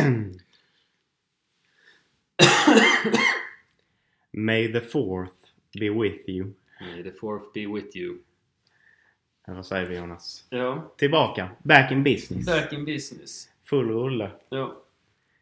May 4.32 4.72
the 4.72 4.80
fourth 4.80 5.32
be 5.80 5.90
with 5.90 6.28
you. 6.28 6.52
May 6.80 7.02
the 7.02 7.12
fourth 7.12 7.52
be 7.54 7.66
with 7.66 7.96
you. 7.96 8.18
Eller 9.46 9.56
vad 9.56 9.66
säger 9.66 9.86
vi 9.88 9.96
Jonas? 9.96 10.44
Ja, 10.50 10.92
Tillbaka. 10.96 11.50
Back 11.62 11.92
in 11.92 12.02
business. 12.04 12.46
back 12.46 12.72
in 12.72 12.84
business. 12.84 13.48
Full 13.64 13.88
rulle. 13.88 14.30
Ja. 14.48 14.82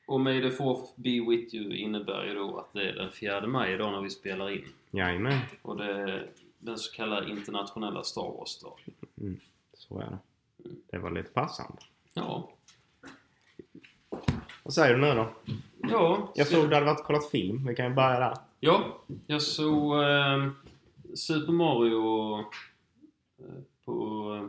Och 0.07 0.21
May 0.21 0.43
the 0.43 0.51
fourth 0.51 0.93
be 0.97 1.21
with 1.29 1.55
you 1.55 1.77
innebär 1.77 2.25
ju 2.25 2.35
då 2.35 2.59
att 2.59 2.73
det 2.73 2.89
är 2.89 2.93
den 2.93 3.13
4 3.13 3.47
maj 3.47 3.73
idag 3.73 3.93
när 3.93 4.01
vi 4.01 4.11
spelar 4.11 4.51
in. 4.51 4.65
Jajamän. 4.91 5.41
Och 5.63 5.77
det 5.77 5.85
är 5.85 6.31
den 6.59 6.79
så 6.79 6.93
kallade 6.93 7.31
internationella 7.31 8.03
Star 8.03 8.23
Wars-dagen. 8.23 9.41
Så 9.75 9.99
är 10.01 10.05
det. 10.07 10.19
Det 10.91 10.99
var 10.99 11.11
lite 11.11 11.31
passande. 11.31 11.79
Ja. 12.15 12.51
Vad 14.69 14.75
säger 14.75 14.95
du 14.95 15.01
nu 15.01 15.15
då? 15.15 15.29
Ja, 15.83 16.33
Jag 16.35 16.47
såg 16.47 16.69
du 16.71 16.75
hade 16.75 16.87
varit 16.87 17.01
och 17.01 17.07
kollat 17.07 17.31
film. 17.31 17.67
Vi 17.67 17.75
kan 17.75 17.87
ju 17.89 17.95
börja 17.95 18.21
där. 18.21 18.37
Ja, 18.61 18.99
jag 19.27 19.43
såg 19.43 20.03
eh, 20.03 20.51
Super 21.15 21.53
Mario 21.53 22.39
eh, 23.39 23.45
på, 23.85 23.95
eh, 24.35 24.49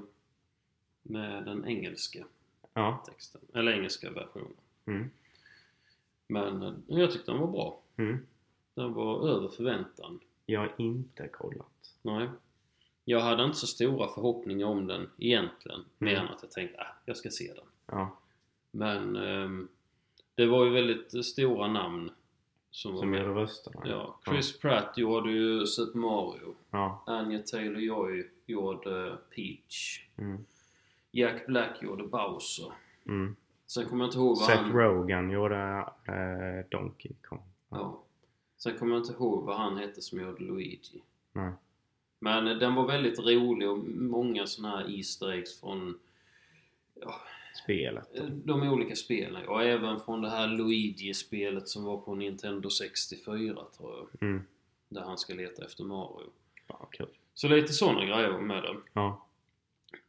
med 1.04 1.46
den 1.46 1.66
engelska 1.68 2.26
Ja. 2.74 3.04
texten. 3.06 3.42
Eller 3.54 3.72
engelska 3.72 4.12
versionen. 4.12 4.54
Mm. 4.86 5.10
Men 6.28 6.64
eh, 6.64 6.74
jag 6.88 7.12
tyckte 7.12 7.32
den 7.32 7.40
var 7.42 7.48
bra. 7.48 7.80
Mm. 7.98 8.26
Den 8.74 8.94
var 8.94 9.28
över 9.30 9.48
förväntan. 9.48 10.20
Jag 10.46 10.60
har 10.60 10.74
inte 10.78 11.28
kollat. 11.28 11.94
Nej. 12.02 12.30
Jag 13.06 13.20
hade 13.20 13.44
inte 13.44 13.58
så 13.58 13.68
stora 13.68 14.08
förhoppningar 14.08 14.66
om 14.68 14.88
den 14.88 15.10
egentligen. 15.18 15.86
Mer 15.98 16.14
Mm. 16.14 16.26
än 16.28 16.34
att 16.34 16.40
jag 16.42 16.52
tänkte 16.52 16.82
att 16.82 16.96
jag 17.06 17.18
ska 17.18 17.30
se 17.30 17.54
den. 17.54 17.66
Ja. 17.86 18.18
Men 18.72 19.16
ehm, 19.16 19.68
det 20.40 20.48
var 20.48 20.66
ju 20.66 20.72
väldigt 20.72 21.26
stora 21.26 21.68
namn 21.68 22.12
som 22.72 22.94
var 22.94 23.00
Som 23.00 23.10
med. 23.10 23.22
gjorde 23.22 23.42
rösterna. 23.42 23.82
Ja, 23.86 24.20
Chris 24.30 24.60
Pratt 24.60 24.98
gjorde 24.98 25.32
ju 25.32 25.66
Super 25.66 26.00
Mario. 26.00 26.56
Ja. 26.72 27.04
Anya 27.06 27.40
Taylor-Joy 27.40 28.24
gjorde 28.46 29.18
Peach. 29.36 30.06
Mm. 30.18 30.46
Jack 31.12 31.48
Black 31.48 31.82
gjorde 31.84 32.04
Bowser. 32.08 32.72
Mm. 33.06 33.36
Sen 33.68 33.86
kommer 33.86 34.04
jag 34.04 34.08
inte 34.08 34.18
ihåg 34.18 34.38
vad 34.38 34.48
Seth 34.48 34.62
han... 34.62 34.72
Rogen 34.72 35.30
gjorde 35.30 35.86
eh, 36.06 36.70
Donkey 36.72 37.12
Kong. 37.22 37.44
Ja. 37.70 38.04
Sen 38.58 38.78
kommer 38.78 38.96
jag 38.96 39.02
inte 39.04 39.14
ihåg 39.14 39.44
vad 39.44 39.58
han 39.58 39.78
hette 39.78 40.02
som 40.02 40.20
gjorde 40.20 40.44
Luigi. 40.44 41.02
Nej. 41.32 41.52
Men 42.20 42.46
den 42.46 42.76
var 42.76 42.88
väldigt 42.88 43.20
rolig 43.20 43.70
och 43.70 43.78
många 43.88 44.48
såna 44.48 44.70
här 44.70 44.98
Easter 44.98 45.32
eggs 45.32 45.60
från 45.60 46.00
ja, 47.02 47.16
Spelet. 47.64 48.18
eh, 48.18 48.24
de 48.26 48.64
olika 48.70 48.96
spelen. 48.96 49.48
Och 49.48 49.64
även 49.64 50.00
från 50.00 50.22
det 50.22 50.30
här 50.30 50.48
Luigi-spelet 50.48 51.68
som 51.68 51.84
var 51.84 51.98
på 51.98 52.16
Nintendo 52.16 52.70
64 52.70 53.56
tror 53.78 53.96
jag. 53.98 54.30
Mm. 54.30 54.44
Där 54.90 55.02
han 55.02 55.18
ska 55.18 55.34
leta 55.34 55.66
efter 55.66 55.84
Mario. 55.84 56.30
Ja, 56.68 56.88
kul. 56.92 57.08
Så 57.34 57.48
lite 57.48 57.74
sådana 57.74 58.06
grejer 58.06 58.38
med 58.38 58.64
den. 58.64 58.78
Ja. 58.94 59.26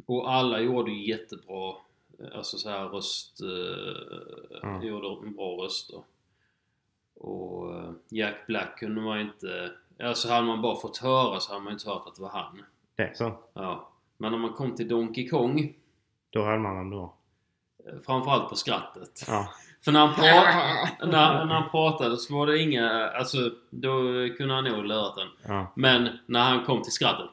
Och 0.07 0.33
alla 0.33 0.61
gjorde 0.61 0.91
jättebra, 0.93 1.75
eh, 2.19 2.27
alltså 2.37 2.59
så 2.59 2.69
här 2.71 2.89
röst... 2.89 3.41
Eh, 3.41 4.17
Ja. 4.63 4.83
Gjorde 4.85 5.31
bra 5.31 5.65
röster. 5.65 6.03
Och 7.15 7.73
Jack 8.09 8.47
Black 8.47 8.79
kunde 8.79 9.01
man 9.01 9.21
inte... 9.21 9.73
Alltså 10.03 10.29
hade 10.29 10.47
man 10.47 10.63
bara 10.63 10.77
fått 10.81 10.97
höra 10.97 11.41
så 11.41 11.53
hade 11.53 11.65
man 11.65 11.73
inte 11.73 11.91
hört 11.91 12.07
att 12.07 12.15
det 12.15 12.23
var 12.23 12.29
han. 12.29 12.63
Det 12.97 13.03
är 13.03 13.15
så. 13.15 13.33
Ja. 13.55 13.89
Men 14.17 14.33
när 14.33 14.39
man 14.39 14.53
kom 14.53 14.75
till 14.77 14.89
Donkey 14.89 15.29
Kong, 15.29 15.75
Då 16.31 16.45
hade 16.45 16.59
man 16.59 16.91
då. 16.91 17.03
eh, 17.03 17.11
framförallt 18.07 18.49
på 18.49 18.57
skrattet. 18.57 19.25
Ja. 19.29 19.49
För 19.85 19.93
när 19.93 20.07
han, 20.07 20.15
pra- 20.15 21.07
när, 21.07 21.45
när 21.45 21.55
han 21.55 21.71
pratade 21.71 22.17
så 22.17 22.35
var 22.35 22.47
det 22.47 22.59
inga... 22.59 22.91
Alltså, 23.11 23.51
då 23.71 24.03
kunde 24.37 24.55
han 24.55 24.65
nog 24.65 24.85
lärt 24.85 25.17
den. 25.17 25.29
Ja. 25.47 25.73
Men 25.77 26.19
när 26.27 26.41
han 26.41 26.65
kom 26.65 26.83
till 26.83 26.93
skrattet. 26.93 27.31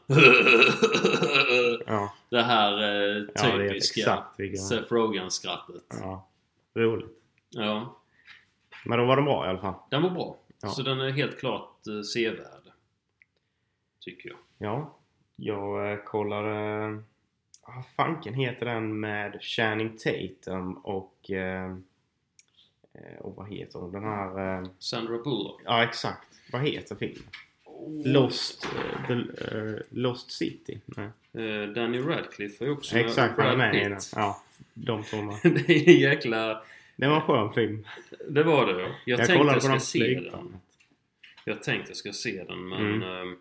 Ja. 1.88 2.14
det 2.30 2.42
här 2.42 2.72
eh, 2.84 3.24
Ja, 3.36 3.58
det 3.58 3.70
typiska 3.70 4.24
vilken... 4.38 4.58
Seth 4.64 4.94
Rogen-skrattet. 4.94 5.84
Ja. 6.02 6.28
Roligt. 6.76 7.10
Ja, 7.50 7.96
Men 8.86 9.00
då 9.00 9.06
var 9.06 9.16
den 9.16 9.26
bra 9.26 9.46
i 9.46 9.50
alla 9.50 9.60
fall. 9.60 9.74
den 9.90 10.02
var 10.04 10.10
bra. 10.10 10.38
Ja. 10.62 10.70
Så 10.70 10.82
den 10.82 11.02
är 11.02 11.10
helt 11.12 11.40
klart 11.40 11.88
eh, 11.88 12.02
sevärd. 12.02 12.72
Tycker 14.02 14.30
jag. 14.30 14.38
Ja. 14.58 14.94
Jag 15.36 15.92
eh, 15.92 15.98
kollade... 15.98 17.04
Vad 17.68 17.86
fanken 17.96 18.34
heter 18.34 18.66
den 18.66 19.00
med 19.00 19.38
Channing 19.42 19.98
Tatum 19.98 20.74
och... 20.74 21.32
Eh, 21.32 21.72
eh, 22.94 23.20
och 23.20 23.36
vad 23.36 23.50
heter 23.50 23.80
den? 23.80 23.92
Den 23.92 24.04
här... 24.04 24.60
Eh, 24.60 24.68
Sandra 24.80 25.18
Bullock. 25.18 25.62
ja, 25.66 25.84
exakt. 25.84 26.28
Vad 26.52 26.62
heter 26.62 26.96
filmen? 26.96 27.24
Lost... 28.06 28.66
Eh, 28.66 29.08
the, 29.08 29.14
eh, 29.58 29.76
Lost 29.90 30.32
City? 30.32 30.82
Nej. 30.86 31.10
Eh, 31.34 31.70
Danny 31.70 32.00
Radcliffe 32.00 32.66
är 32.66 32.70
också. 32.72 32.98
Exakt, 32.98 33.40
han 33.40 33.48
är 33.48 33.58
med 33.58 33.76
i 33.76 33.90
den. 33.90 34.00
Ja. 34.16 34.42
De 34.74 35.04
två 35.04 35.18
det 35.44 35.70
är 35.70 35.90
en 35.90 36.00
jäkla... 36.00 36.62
Det 36.96 37.08
var 37.08 37.16
en 37.16 37.22
skön 37.22 37.54
film. 37.54 37.88
Det 38.30 38.44
var 38.44 38.66
det 38.66 38.82
ja. 38.82 38.90
Jag, 39.06 39.20
Jag, 39.20 39.28
tänkte 39.28 39.54
jag 39.54 39.64
ska 39.64 39.80
se 39.80 40.20
den. 40.32 40.60
Jag 41.46 41.64
tänkte 41.64 41.90
jag 41.90 41.98
ska 41.98 42.14
se 42.14 42.44
den 42.44 42.70
men... 42.70 43.04
Mm. 43.04 43.32
Eh, 43.32 43.38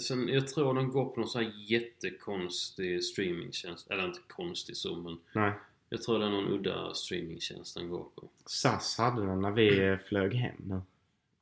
sen, 0.00 0.28
jag 0.28 0.48
tror 0.48 0.74
den 0.74 0.88
går 0.90 1.04
på 1.04 1.20
någon 1.20 1.28
sån 1.28 1.42
här 1.44 1.52
jättekonstig 1.66 3.04
streamingtjänst. 3.04 3.90
Eller 3.90 4.06
inte 4.06 4.20
konstig 4.28 4.76
så 4.76 4.96
men... 4.96 5.18
Nej. 5.32 5.52
Jag 5.88 6.02
tror 6.02 6.18
det 6.18 6.24
är 6.26 6.30
någon 6.30 6.48
udda 6.52 6.94
streamingtjänst 6.94 7.76
den 7.76 7.88
går 7.88 8.06
på. 8.14 8.28
SAS 8.46 8.98
hade 8.98 9.26
den 9.26 9.40
när 9.40 9.50
vi 9.50 9.84
eh, 9.86 9.96
flög 9.98 10.34
hem 10.34 10.56
nu. 10.64 10.80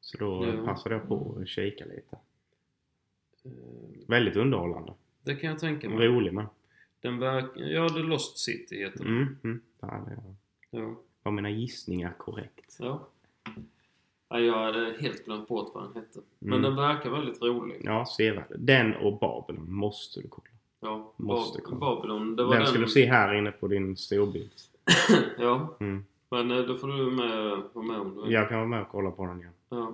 Så 0.00 0.18
då 0.18 0.46
Ja. 0.46 0.64
passade 0.64 0.94
jag 0.94 1.08
på 1.08 1.38
att 1.42 1.48
kika 1.48 1.84
lite. 1.84 2.16
Eh, 3.44 3.50
Väldigt 4.08 4.36
underhållande. 4.36 4.92
Det 5.22 5.34
kan 5.36 5.50
jag 5.50 5.58
tänka 5.58 5.88
mig. 5.88 6.06
Rolig 6.06 6.32
med. 6.34 6.46
Den 7.00 7.18
verkar... 7.18 7.60
Ja, 7.60 7.88
The 7.88 7.98
Lost 7.98 8.38
City 8.38 8.76
heter 8.78 8.98
den. 9.04 9.16
Mm, 9.16 9.36
mm. 9.44 9.60
Där 9.80 9.88
jag. 9.90 10.34
Ja. 10.82 11.00
Var 11.22 11.32
mina 11.32 11.50
gissningar 11.50 12.14
korrekt? 12.18 12.76
Ja. 12.78 13.08
Ja. 14.30 14.38
Jag 14.40 14.54
hade 14.54 14.96
helt 15.00 15.24
glömt 15.24 15.48
bort 15.48 15.70
vad 15.74 15.84
den 15.84 15.94
hette. 15.94 16.20
Men 16.38 16.52
Mm. 16.58 16.62
den 16.62 16.76
verkar 16.76 17.10
väldigt 17.10 17.42
rolig. 17.42 17.80
Ja, 17.84 18.06
sevärd. 18.06 18.46
Den 18.58 18.94
och 18.96 19.18
Babylon 19.18 19.72
måste 19.72 20.20
du 20.20 20.28
kolla. 20.28 20.46
Ja. 20.80 21.12
Måste 21.16 21.58
Bab- 21.58 21.62
kolla. 21.64 21.78
Babylon. 21.78 22.36
Det 22.36 22.42
var 22.44 22.50
Den 22.50 22.58
den... 22.60 22.68
ska 22.68 22.78
du 22.78 22.86
se 22.88 23.06
här 23.06 23.34
inne 23.34 23.50
på 23.52 23.68
din 23.68 23.96
storbild. 23.96 24.50
ja. 25.38 25.76
Mm. 25.80 26.04
Men 26.30 26.50
eh, 26.50 26.58
då 26.58 26.76
får 26.76 26.88
du 26.88 27.10
med, 27.10 27.62
vara 27.72 27.84
med 27.86 28.00
om 28.00 28.14
du 28.14 28.22
vill. 28.22 28.32
Jag 28.32 28.48
kan 28.48 28.58
vara 28.58 28.68
med 28.68 28.82
och 28.82 28.88
kolla 28.88 29.10
på 29.10 29.26
den 29.26 29.38
igen. 29.40 29.52
Ja. 29.68 29.92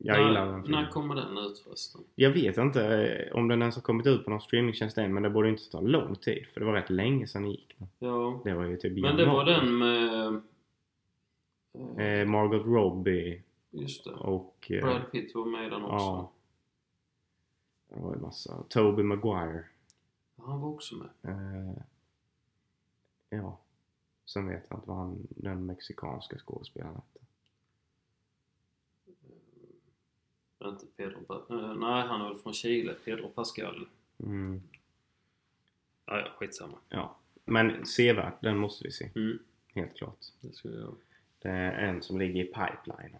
Jag 0.00 0.16
när, 0.18 0.28
gillar 0.28 0.46
den 0.46 0.62
filmen. 0.62 0.82
När 0.82 0.90
kommer 0.90 1.14
den 1.14 1.38
ut 1.38 1.58
förresten? 1.58 2.00
Jag 2.14 2.30
vet 2.30 2.58
inte 2.58 2.84
eh, 2.84 3.36
om 3.36 3.48
den 3.48 3.60
ens 3.62 3.74
har 3.74 3.82
kommit 3.82 4.06
ut 4.06 4.24
på 4.24 4.30
någon 4.30 4.40
streamingtjänst 4.40 4.98
än 4.98 5.14
men 5.14 5.22
det 5.22 5.30
borde 5.30 5.48
inte 5.48 5.70
ta 5.70 5.80
lång 5.80 6.14
tid 6.16 6.46
för 6.52 6.60
det 6.60 6.66
var 6.66 6.72
rätt 6.72 6.90
länge 6.90 7.26
sedan 7.26 7.42
det 7.42 7.48
gick. 7.48 7.76
Ja. 7.98 8.40
Det 8.44 8.54
var 8.54 8.64
ju 8.64 8.76
typ 8.76 8.98
Men 9.02 9.16
det 9.16 9.26
var 9.26 9.44
den 9.44 9.78
med... 9.78 10.26
eh, 10.26 10.32
Eh, 11.98 12.24
Margot 12.26 12.66
Robbie 12.66 13.42
Just 13.70 14.04
det. 14.04 14.10
och... 14.10 14.70
Eh, 14.70 14.84
Brad 14.84 15.12
Pitt 15.12 15.34
var 15.34 15.44
med 15.46 15.66
i 15.66 15.70
den 15.70 15.82
också. 15.82 15.96
ja. 15.96 16.32
Det 17.88 18.00
var 18.00 18.14
ju 18.14 18.20
massa... 18.20 18.62
Toby 18.68 19.02
Maguire. 19.02 19.64
Han 20.36 20.60
var 20.60 20.68
också 20.68 20.94
med. 20.94 21.08
Eh, 21.22 21.82
ja. 23.30 23.58
Sen 24.26 24.48
vet 24.48 24.66
jag 24.68 24.78
inte 24.78 24.88
vad 24.88 24.96
han, 24.98 25.26
den 25.30 25.66
mexikanska 25.66 26.38
skådespelaren 26.38 26.94
hette. 26.94 27.24
Eh, 30.60 30.68
Inte 30.68 30.86
Pedro 30.86 31.74
Nej, 31.74 32.06
han 32.06 32.20
är 32.20 32.28
väl 32.28 32.38
från 32.38 32.54
Chile. 32.54 32.94
Pedro 33.04 33.28
Pascal. 33.28 33.88
Mm. 34.18 34.62
Ja, 36.06 36.18
ja, 36.18 36.28
skitsamma. 36.38 36.78
Ja. 36.88 37.16
Men 37.44 37.86
sevärd, 37.86 38.32
den 38.40 38.56
måste 38.56 38.84
vi 38.84 38.92
se. 38.92 39.10
Mm. 39.14 39.38
Helt 39.68 39.96
klart. 39.96 40.26
Det 40.40 40.52
ska 40.52 40.68
jag... 40.68 40.94
Det 41.38 41.48
är 41.48 41.72
en 41.72 42.02
som 42.02 42.18
ligger 42.18 42.44
i 42.44 42.46
pipeline. 42.46 43.16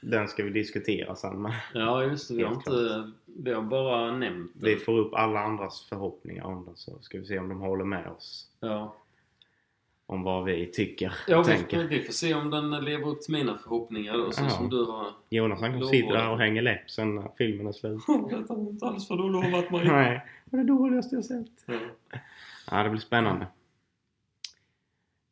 Den 0.00 0.28
ska 0.28 0.44
vi 0.44 0.50
diskutera 0.50 1.16
sen 1.16 1.42
men 1.42 1.52
Ja, 1.74 2.04
just 2.04 2.28
det. 2.28 2.34
Vi 2.36 2.42
har 2.42 2.54
inte... 2.54 3.10
Vi 3.38 3.52
har 3.52 3.62
bara 3.62 4.16
nämnt 4.16 4.50
den. 4.54 4.64
vi 4.70 4.76
får 4.76 4.98
upp 4.98 5.14
alla 5.14 5.40
andras 5.40 5.86
förhoppningar 5.88 6.44
om 6.44 6.64
den 6.64 6.76
så 6.76 6.98
ska 7.00 7.18
vi 7.18 7.24
se 7.26 7.38
om 7.38 7.48
de 7.48 7.60
håller 7.60 7.84
med 7.84 8.06
oss. 8.08 8.50
Ja. 8.60 8.96
Om 10.08 10.22
vad 10.22 10.44
vi 10.44 10.66
tycker 10.66 11.14
Ja, 11.28 11.38
och 11.38 11.48
vi, 11.48 11.52
tänker. 11.52 11.84
vi 11.84 12.02
får 12.02 12.12
se 12.12 12.34
om 12.34 12.50
den 12.50 12.70
lever 12.70 13.08
upp 13.08 13.22
till 13.22 13.32
mina 13.32 13.58
förhoppningar 13.58 14.12
då, 14.12 14.32
så 14.32 14.42
Ja. 14.44 14.50
som 14.50 14.68
du 14.70 14.84
har... 14.84 15.06
Jonas 15.28 15.60
han 15.60 15.70
kanske 15.72 15.88
sitter 15.90 16.12
där 16.12 16.30
och 16.30 16.38
hänger 16.38 16.62
läpp 16.62 16.90
sen 16.90 17.14
när 17.14 17.28
filmen 17.38 17.66
är 17.66 17.72
slut. 17.72 18.00
Detta 18.30 18.54
var 18.54 18.70
inte 18.70 18.86
alls 18.86 19.10
vad 19.10 19.18
du 19.18 19.28
lovat 19.30 19.70
mig. 19.70 19.84
Nej, 19.88 20.26
det 20.44 20.56
var 20.56 20.64
det 20.64 20.68
dåligaste 20.68 21.14
jag 21.14 21.24
sett. 21.24 21.64
Ja. 21.66 21.78
Ja, 22.70 22.82
det 22.82 22.90
blir 22.90 23.00
spännande. 23.00 23.46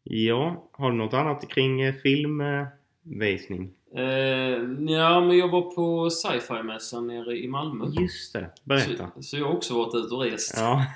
Ja, 0.02 0.68
har 0.72 0.90
du 0.90 0.96
något 0.96 1.14
annat 1.14 1.48
kring 1.48 1.80
eh, 1.80 1.94
filmvisning? 1.94 3.70
Eh, 3.96 4.04
ja, 4.88 5.20
men 5.20 5.38
jag 5.38 5.48
var 5.48 5.74
på 5.74 6.10
sci-fi-mässan 6.10 7.06
nere 7.06 7.36
i 7.36 7.48
Malmö. 7.48 7.86
Just 8.00 8.32
det, 8.32 8.50
berätta. 8.64 9.10
Så, 9.14 9.22
så 9.22 9.36
jag 9.36 9.46
har 9.46 9.54
också 9.54 9.74
varit 9.74 9.94
ute 9.94 10.14
och 10.14 10.22
rest. 10.22 10.54
Ja. 10.56 10.86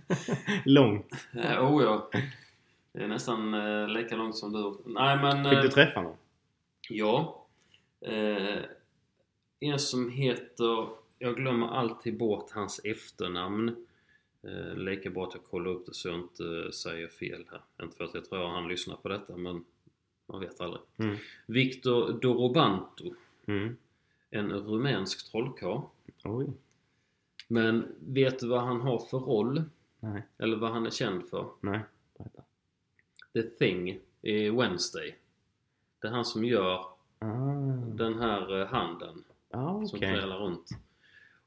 Långt. 0.64 1.28
Ja, 1.32 1.68
oh 1.68 1.82
ja. 1.82 2.10
Det 2.92 3.02
är 3.02 3.08
nästan 3.08 3.54
eh, 3.54 3.88
lika 3.88 4.16
långt 4.16 4.36
som 4.36 4.52
du. 4.52 4.92
Nej 4.92 5.16
men... 5.16 5.44
Fick 5.44 5.60
du 5.60 5.66
eh, 5.66 5.72
träffa 5.72 6.02
någon? 6.02 6.16
Ja. 6.88 7.46
Eh, 8.00 8.58
en 9.60 9.78
som 9.78 10.10
heter... 10.10 10.88
Jag 11.18 11.36
glömmer 11.36 11.66
alltid 11.66 12.18
bort 12.18 12.50
hans 12.50 12.80
efternamn. 12.84 13.86
Eh, 14.42 14.76
lika 14.76 15.10
bra 15.10 15.26
att 15.26 15.34
jag 15.34 15.44
kollar 15.44 15.70
upp 15.70 15.86
det 15.86 15.94
så 15.94 16.08
jag 16.08 16.18
inte 16.18 16.44
eh, 16.44 16.70
säger 16.70 17.08
fel 17.08 17.44
här. 17.50 17.60
Inte 17.84 17.96
för 17.96 18.04
att 18.04 18.14
jag 18.14 18.24
tror 18.24 18.46
att 18.46 18.52
han 18.52 18.68
lyssnar 18.68 18.96
på 18.96 19.08
detta 19.08 19.36
men 19.36 19.64
man 20.26 20.40
vet 20.40 20.60
aldrig. 20.60 20.82
Mm. 20.96 21.16
Viktor 21.46 22.12
Dorobanto. 22.12 23.14
Mm. 23.46 23.76
En 24.30 24.52
rumänsk 24.52 25.30
trollkarl. 25.30 25.80
Oj. 26.24 26.46
Men 27.48 27.94
vet 28.00 28.38
du 28.38 28.48
vad 28.48 28.60
han 28.60 28.80
har 28.80 28.98
för 28.98 29.18
roll? 29.18 29.62
Nej. 30.00 30.22
Eller 30.38 30.56
vad 30.56 30.70
han 30.70 30.86
är 30.86 30.90
känd 30.90 31.28
för? 31.28 31.46
Nej. 31.60 31.80
Berätta. 32.18 32.42
The 33.32 33.42
Thing 33.42 34.00
i 34.22 34.50
Wednesday. 34.50 35.16
Det 36.00 36.06
är 36.08 36.12
han 36.12 36.24
som 36.24 36.44
gör 36.44 36.86
Ah. 37.18 37.26
den 37.94 38.18
här 38.18 38.60
eh, 38.60 38.66
handen 38.66 39.24
Ah, 39.50 39.72
som 39.72 39.82
okej. 39.84 39.98
trailar 39.98 40.38
runt. 40.38 40.68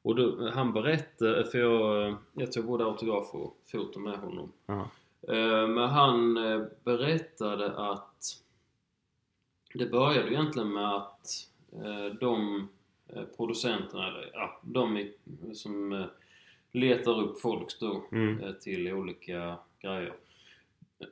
Och 0.01 0.15
då, 0.15 0.49
han 0.49 0.73
berättade, 0.73 1.45
för 1.45 1.57
jag, 1.59 2.15
jag 2.33 2.51
tog 2.51 2.65
både 2.65 2.85
autograf 2.85 3.33
och 3.35 3.57
foto 3.71 3.99
med 3.99 4.17
honom. 4.19 4.51
Ja. 4.65 4.89
Eh, 5.27 5.67
Men 5.67 5.89
han 5.89 6.37
eh, 6.37 6.65
berättade 6.83 7.77
att 7.91 8.41
det 9.73 9.85
började 9.85 10.31
egentligen 10.33 10.73
med 10.73 10.95
att 10.95 11.47
eh, 11.73 12.05
de 12.19 12.67
eh, 13.07 13.23
producenterna, 13.37 14.07
eller 14.07 14.29
ja, 14.33 14.59
de 14.63 15.11
som 15.53 15.93
eh, 15.93 16.05
letar 16.71 17.19
upp 17.21 17.41
folk 17.41 17.79
då 17.79 18.03
Mm. 18.11 18.55
till 18.61 18.93
olika 18.93 19.57
grejer. 19.81 20.13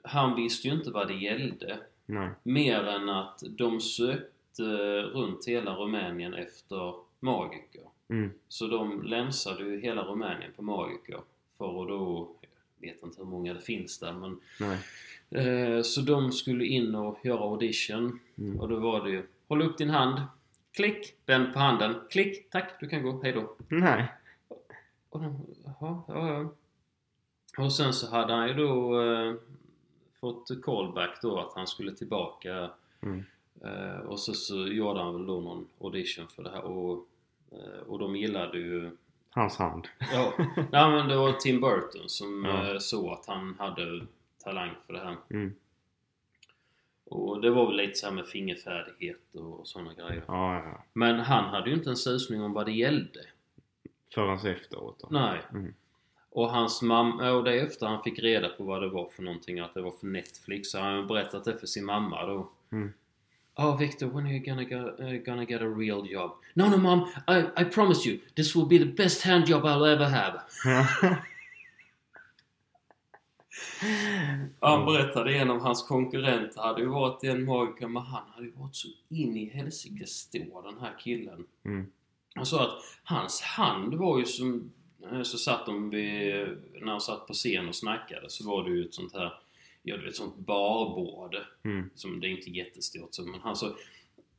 Han 0.03 0.35
visste 0.35 0.67
ju 0.67 0.73
inte 0.73 0.91
vad 0.91 1.07
det 1.07 1.13
gällde. 1.13 1.79
Nej. 2.05 2.29
Mer 2.43 2.83
än 2.83 3.09
att 3.09 3.43
de 3.49 3.81
sökte 3.81 4.63
runt 5.01 5.47
hela 5.47 5.75
Rumänien 5.75 6.33
efter 6.33 6.93
magiker. 7.19 7.81
Mm. 8.09 8.31
Så 8.47 8.67
de 8.67 9.03
länsade 9.03 9.63
ju 9.63 9.79
hela 9.81 10.03
Rumänien 10.03 10.51
på 10.55 10.61
magiker. 10.61 11.21
För 11.57 11.81
att 11.81 11.87
då, 11.87 12.29
jag 12.79 12.89
vet 12.89 13.03
inte 13.03 13.17
hur 13.21 13.25
många 13.29 13.53
det 13.53 13.61
finns 13.61 13.99
där 13.99 14.13
men 14.13 14.39
Nej. 14.59 14.77
Eh, 15.31 15.81
Så 15.81 16.01
de 16.01 16.31
skulle 16.31 16.65
in 16.65 16.95
och 16.95 17.19
göra 17.23 17.39
audition. 17.39 18.19
Mm. 18.37 18.59
Och 18.59 18.69
då 18.69 18.79
var 18.79 19.03
det 19.03 19.09
ju, 19.09 19.23
håll 19.47 19.61
upp 19.61 19.77
din 19.77 19.89
hand. 19.89 20.21
Klick! 20.73 21.13
Vänd 21.25 21.53
på 21.53 21.59
handen. 21.59 21.95
Klick! 22.09 22.49
Tack, 22.49 22.79
du 22.79 22.87
kan 22.87 23.03
gå. 23.03 23.21
Hejdå. 23.23 23.55
Nej. 23.67 24.05
Och 25.09 25.19
de, 25.21 25.41
jaha, 25.65 26.01
ja, 26.07 26.29
ja. 26.29 26.49
Och 27.63 27.73
sen 27.73 27.93
så 27.93 28.11
hade 28.11 28.33
han 28.33 28.47
ju 28.47 28.53
då 28.53 29.01
eh, 29.01 29.33
fått 30.19 30.61
callback 30.63 31.21
då 31.21 31.39
att 31.39 31.53
han 31.55 31.67
skulle 31.67 31.91
tillbaka. 31.91 32.69
Mm. 33.01 33.23
Eh, 33.63 33.99
och 33.99 34.19
så, 34.19 34.33
så 34.33 34.67
gjorde 34.67 34.99
han 34.99 35.13
väl 35.13 35.25
då 35.25 35.39
någon 35.41 35.67
audition 35.81 36.27
för 36.27 36.43
det 36.43 36.49
här 36.49 36.61
och, 36.63 37.05
eh, 37.51 37.87
och 37.87 37.99
de 37.99 38.15
gillade 38.15 38.57
ju 38.57 38.91
Hans 39.29 39.57
hand. 39.57 39.87
Ja, 40.13 40.33
nej, 40.71 40.91
men 40.91 41.07
det 41.07 41.15
var 41.15 41.33
Tim 41.33 41.61
Burton 41.61 42.09
som 42.09 42.45
Ja. 42.45 42.71
eh, 42.73 42.77
såg 42.79 43.09
att 43.13 43.25
han 43.27 43.55
hade 43.59 44.05
talang 44.47 44.71
för 44.85 44.93
det 44.93 44.99
här. 44.99 45.17
Mm. 45.29 45.53
Och 47.05 47.41
det 47.41 47.49
var 47.49 47.67
väl 47.67 47.75
lite 47.75 47.95
så 47.95 48.05
här 48.05 48.13
med 48.13 48.27
fingerfärdighet 48.27 49.35
och 49.35 49.67
sådana 49.67 49.93
grejer. 49.93 50.23
Ja, 50.27 50.53
ja. 50.53 50.83
Men 50.93 51.19
han 51.19 51.43
hade 51.43 51.69
ju 51.69 51.75
inte 51.75 51.89
en 51.89 51.97
susning 51.97 52.41
om 52.41 52.53
vad 52.53 52.65
det 52.65 52.71
gällde. 52.71 53.19
Förrän 54.13 54.55
efteråt 54.55 54.99
då. 54.99 55.07
Nej. 55.11 55.41
Mm. 55.51 55.73
Och 56.29 56.49
hans 56.49 56.81
mamma, 56.81 57.31
och 57.31 57.43
det 57.43 57.59
är 57.59 57.65
efter 57.65 57.87
han 57.87 58.03
fick 58.03 58.19
reda 58.19 58.49
på 58.49 58.63
vad 58.63 58.81
det 58.81 58.89
var 58.89 59.09
för 59.09 59.23
någonting, 59.23 59.59
att 59.59 59.73
det 59.73 59.81
var 59.81 59.91
för 59.91 60.07
Netflix, 60.07 60.71
så 60.71 60.79
han 60.79 61.07
berättat 61.07 61.45
det 61.45 61.57
för 61.57 61.67
sin 61.67 61.85
mamma 61.85 62.25
då. 62.25 62.49
Mm. 62.71 62.93
Oh 63.55 63.77
Victor, 63.77 64.07
when 64.07 64.25
are 64.25 64.33
you 64.33 64.45
gonna, 64.45 64.63
go, 64.63 65.03
uh, 65.03 65.23
gonna 65.25 65.43
get 65.43 65.61
a 65.61 65.65
real 65.65 66.11
job? 66.11 66.31
No, 66.53 66.63
no 66.69 66.77
mom, 66.77 66.99
I, 67.27 67.61
I 67.61 67.63
promise 67.63 68.09
you, 68.09 68.19
this 68.35 68.55
will 68.55 68.67
be 68.67 68.77
the 68.77 69.03
best 69.03 69.21
hand 69.23 69.47
job 69.47 69.63
I'll 69.65 69.85
ever 69.85 70.05
have. 70.05 70.41
Han 74.59 74.85
berättade 74.85 75.35
en 75.35 75.51
av 75.51 75.59
hans 75.59 75.83
konkurrenter 75.83 76.61
hade 76.61 76.81
ju 76.81 76.87
varit 76.87 77.23
en 77.23 77.45
magiker, 77.45 77.87
men 77.87 78.03
han 78.03 78.23
hade 78.35 78.45
ju 78.45 78.51
varit 78.51 78.75
så 78.75 78.87
in 79.09 79.37
i 79.37 79.49
helsike 79.49 80.05
stor 80.07 80.63
den 80.71 80.79
här 80.81 80.95
killen. 80.99 81.45
Mm. 81.65 81.91
Han 82.35 82.45
sa 82.45 82.63
att 82.63 82.83
hans 83.03 83.41
hand 83.41 83.93
var 83.93 84.19
ju 84.19 84.25
som... 84.25 84.71
eh, 85.11 85.21
Så 85.21 85.37
satt 85.37 85.65
de 85.65 85.89
vid, 85.89 86.33
när 86.81 86.91
han 86.91 87.01
satt 87.01 87.27
på 87.27 87.33
scen 87.33 87.67
och 87.67 87.75
snackade 87.75 88.29
så 88.29 88.47
var 88.49 88.63
det 88.63 88.69
ju 88.69 88.85
ett 88.85 88.93
sånt 88.93 89.13
här, 89.13 89.33
ja 89.83 89.97
du 89.97 90.05
vet 90.05 90.15
sånt 90.15 90.37
barbord. 90.37 91.35
Mm. 91.63 91.89
Som 91.95 92.19
det 92.19 92.27
är 92.27 92.31
inte 92.31 92.49
jättestort 92.49 93.09
så, 93.11 93.23
men 93.23 93.39
han 93.39 93.55
sa 93.55 93.75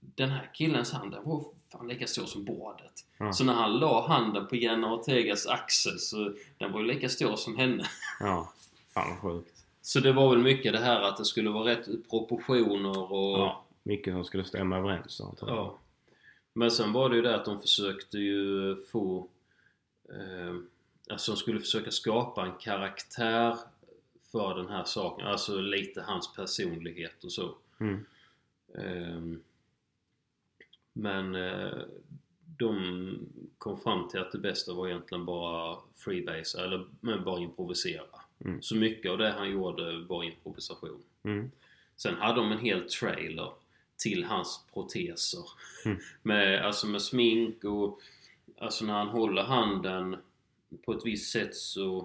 den 0.00 0.30
här 0.30 0.50
killens 0.54 0.92
hand 0.92 1.12
den 1.12 1.24
var 1.24 1.44
fan 1.72 1.88
lika 1.88 2.06
stor 2.06 2.24
som 2.26 2.44
bordet. 2.44 3.04
Ja. 3.18 3.32
Så 3.32 3.44
när 3.44 3.52
han 3.54 3.78
la 3.78 4.08
handen 4.08 4.46
på 4.46 4.56
Jenna 4.56 4.94
Ortegas 4.94 5.46
axel 5.46 5.98
så 5.98 6.32
den 6.58 6.72
var 6.72 6.80
ju 6.80 6.86
lika 6.86 7.08
stor 7.08 7.36
som 7.36 7.56
henne. 7.56 7.84
Ja. 8.20 8.52
Fan 8.94 9.16
sjukt. 9.16 9.54
Så 9.80 10.00
det 10.00 10.12
var 10.12 10.30
väl 10.30 10.38
mycket 10.38 10.72
det 10.72 10.78
här 10.78 11.02
att 11.02 11.16
det 11.16 11.24
skulle 11.24 11.50
vara 11.50 11.70
rätt 11.70 12.10
proportioner 12.10 13.12
och... 13.12 13.38
Ja. 13.38 13.64
Mycket 13.82 14.14
som 14.14 14.24
skulle 14.24 14.44
stämma 14.44 14.78
överens 14.78 15.20
jag. 15.20 15.36
Ja. 15.40 15.78
Men 16.52 16.70
sen 16.70 16.92
var 16.92 17.10
det 17.10 17.16
ju 17.16 17.22
det 17.22 17.36
att 17.36 17.44
de 17.44 17.60
försökte 17.60 18.18
ju 18.18 18.76
få... 18.76 19.28
Eh, 20.08 20.56
alltså 21.10 21.32
de 21.32 21.36
skulle 21.38 21.60
försöka 21.60 21.90
skapa 21.90 22.46
en 22.46 22.52
karaktär 22.60 23.56
för 24.32 24.54
den 24.54 24.68
här 24.68 24.84
saken. 24.84 25.26
Alltså 25.26 25.60
lite 25.60 26.02
hans 26.02 26.34
personlighet 26.34 27.24
och 27.24 27.32
så. 27.32 27.54
Mm. 27.80 28.06
Ehm, 28.74 29.42
men 30.92 31.34
eh, 31.34 31.78
de 32.58 33.28
kom 33.58 33.80
fram 33.80 34.08
till 34.08 34.20
att 34.20 34.32
det 34.32 34.38
bästa 34.38 34.74
var 34.74 34.88
egentligen 34.88 35.24
bara 35.24 35.78
freebase, 35.96 36.64
eller 36.64 36.86
bara 37.24 37.40
improvisera. 37.40 38.17
Mm. 38.44 38.62
Så 38.62 38.76
mycket 38.76 39.10
av 39.10 39.18
det 39.18 39.30
han 39.30 39.50
gjorde 39.50 39.98
var 39.98 40.24
improvisation. 40.24 41.02
Mm. 41.22 41.50
Sen 41.96 42.14
hade 42.14 42.40
de 42.40 42.52
en 42.52 42.58
hel 42.58 42.90
trailer 42.90 43.52
till 43.96 44.24
hans 44.24 44.64
proteser. 44.74 45.44
Mm. 45.84 45.98
Med, 46.22 46.64
alltså 46.66 46.86
med 46.86 47.02
smink 47.02 47.64
och 47.64 48.00
alltså 48.58 48.84
när 48.84 48.94
han 48.94 49.08
håller 49.08 49.42
handen 49.42 50.16
på 50.84 50.92
ett 50.92 51.06
visst 51.06 51.32
sätt 51.32 51.54
så, 51.54 51.98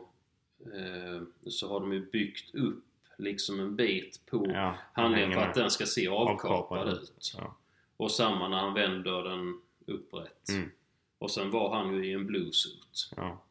eh, 0.60 1.22
så 1.48 1.70
har 1.70 1.80
de 1.80 1.94
ju 1.94 2.06
byggt 2.12 2.56
upp 2.56 2.84
liksom 3.18 3.60
en 3.60 3.76
bit 3.76 4.22
på 4.26 4.46
Ja. 4.54 4.78
handleden 4.94 5.34
för 5.34 5.42
att 5.42 5.54
den 5.54 5.72
ska 5.72 5.86
se 5.86 6.08
avkapad 6.08 6.88
ut. 6.94 7.34
Ja. 7.38 7.56
Och 7.98 8.12
samma 8.12 8.48
när 8.48 8.58
han 8.58 8.74
vänder 8.74 9.24
den 9.24 9.62
upprätt. 9.86 10.50
Mm. 10.50 10.72
Och 11.18 11.32
sen 11.32 11.52
var 11.52 11.76
han 11.76 11.94
ju 11.94 12.06
i 12.06 12.14
en 12.14 12.26
blue 12.28 12.52
suit. 12.52 13.10
Ja. 13.16 13.42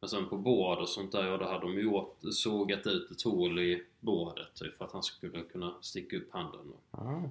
Men 0.00 0.08
sen 0.10 0.26
på 0.28 0.36
bord 0.36 0.78
och 0.78 0.88
sånt 0.88 1.12
där, 1.12 1.26
ja 1.26 1.36
då 1.36 1.44
hade 1.44 1.60
de 1.60 1.74
ju 1.74 1.82
gjort, 1.82 2.16
sågat 2.32 2.86
ut 2.86 3.10
ett 3.10 3.22
hål 3.22 3.58
i 3.58 3.82
bordet 4.00 4.54
typ, 4.54 4.76
för 4.76 4.84
att 4.84 4.92
han 4.92 5.02
skulle 5.02 5.42
kunna 5.42 5.74
sticka 5.80 6.16
upp 6.16 6.32
handen. 6.32 6.72
Ah, 6.90 7.22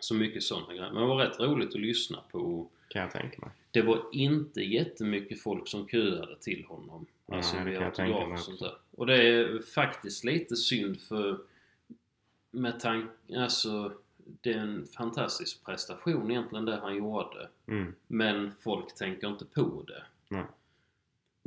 Så 0.00 0.14
mycket 0.14 0.42
sådana 0.42 0.66
grejer. 0.74 0.92
Men 0.92 1.02
det 1.02 1.08
var 1.08 1.16
rätt 1.16 1.40
roligt 1.40 1.74
att 1.74 1.80
lyssna 1.80 2.18
på. 2.30 2.68
kan 2.88 3.02
jag 3.02 3.10
tänka 3.10 3.40
mig. 3.40 3.50
Det 3.70 3.82
var 3.82 4.02
inte 4.12 4.60
jättemycket 4.60 5.40
folk 5.42 5.68
som 5.68 5.88
köade 5.88 6.36
till 6.36 6.64
honom. 6.64 7.06
Alltså 7.26 7.56
Nej, 7.56 7.64
det 7.64 7.72
kan 7.72 7.82
jag 7.82 7.94
tänka 7.94 8.26
mig 8.26 8.32
och 8.32 8.40
sånt 8.40 8.60
där. 8.60 8.74
Och 8.90 9.06
det 9.06 9.22
är 9.26 9.62
faktiskt 9.62 10.24
lite 10.24 10.56
synd 10.56 11.00
för 11.00 11.38
med 12.50 12.80
tanke, 12.80 13.12
alltså 13.36 13.92
det 14.40 14.52
är 14.52 14.58
en 14.58 14.86
fantastisk 14.86 15.64
prestation 15.64 16.30
egentligen 16.30 16.64
det 16.64 16.76
han 16.76 16.96
gjorde. 16.96 17.48
Mm. 17.66 17.94
Men 18.06 18.52
folk 18.60 18.94
tänker 18.94 19.28
inte 19.28 19.44
på 19.44 19.84
det. 19.86 20.02
Nej. 20.28 20.44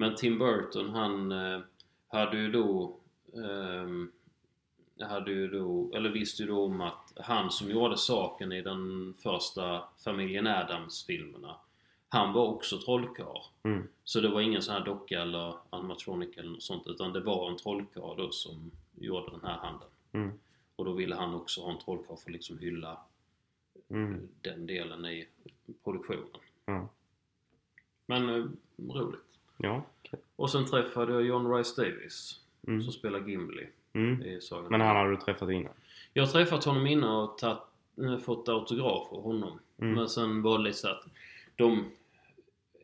Men 0.01 0.15
Tim 0.15 0.39
Burton 0.39 0.89
han 0.89 1.31
eh, 1.31 1.61
hade 2.07 2.37
ju 2.37 2.51
då 2.51 2.95
ehm, 3.33 4.11
hade 4.99 5.31
ju 5.31 5.47
då, 5.47 5.91
eller 5.95 6.09
visste 6.09 6.43
ju 6.43 6.47
då 6.49 6.65
om 6.65 6.81
att 6.81 7.13
han 7.15 7.51
som 7.51 7.69
gjorde 7.69 7.97
saken 7.97 8.51
i 8.51 8.61
den 8.61 9.13
första 9.23 9.83
familjen 10.03 10.47
Adams 10.47 11.05
filmerna 11.05 11.55
han 12.09 12.33
var 12.33 12.47
också 12.47 12.77
trollkarl. 12.77 13.41
Mm. 13.63 13.87
Så 14.03 14.21
det 14.21 14.29
var 14.29 14.41
ingen 14.41 14.61
sån 14.61 14.73
här 14.73 14.85
docka 14.85 15.21
eller 15.21 15.53
animatronic 15.69 16.37
eller 16.37 16.49
något 16.49 16.63
sånt 16.63 16.87
utan 16.87 17.13
det 17.13 17.21
var 17.21 17.49
en 17.49 17.57
trollkarl 17.57 18.17
då 18.17 18.31
som 18.31 18.71
gjorde 18.99 19.31
den 19.31 19.43
här 19.43 19.57
handen. 19.57 19.89
Mm. 20.11 20.31
Och 20.75 20.85
då 20.85 20.91
ville 20.91 21.15
han 21.15 21.35
också 21.35 21.61
ha 21.61 21.71
en 21.71 21.79
trollkarl 21.79 22.17
för 22.17 22.29
att 22.29 22.33
liksom 22.33 22.57
hylla 22.59 22.97
Mm. 23.89 24.27
den 24.41 24.65
delen 24.65 25.05
i 25.05 25.27
produktionen. 25.83 26.41
Men 28.05 28.29
eh, 28.29 28.45
roligt. 28.77 29.30
Ja. 29.61 29.83
okej. 29.99 30.19
Och 30.35 30.49
sen 30.49 30.65
träffade 30.65 31.13
jag 31.13 31.21
John 31.25 31.53
Rice 31.53 31.81
Davis 31.81 32.37
Mm. 32.67 32.81
som 32.81 32.93
spelar 32.93 33.27
Gimli 33.27 33.67
Mm. 33.93 34.21
i 34.21 34.41
Sagan 34.41 34.71
Men 34.71 34.81
han 34.81 34.95
hade 34.95 35.09
du 35.09 35.17
träffat 35.17 35.49
innan? 35.49 35.73
Jag 36.13 36.23
har 36.23 36.31
träffat 36.31 36.63
honom 36.65 36.87
innan 36.87 37.15
och 37.23 37.37
tagit, 37.37 37.59
eh, 37.97 38.17
fått 38.17 38.49
autograf 38.49 39.07
av 39.11 39.23
honom. 39.23 39.59
Mm. 39.81 39.93
Men 39.93 40.09
sen 40.09 40.41
var 40.41 40.57
det 40.57 40.63
lite 40.63 40.77
så 40.77 40.87
att 40.87 41.03
de 41.55 41.91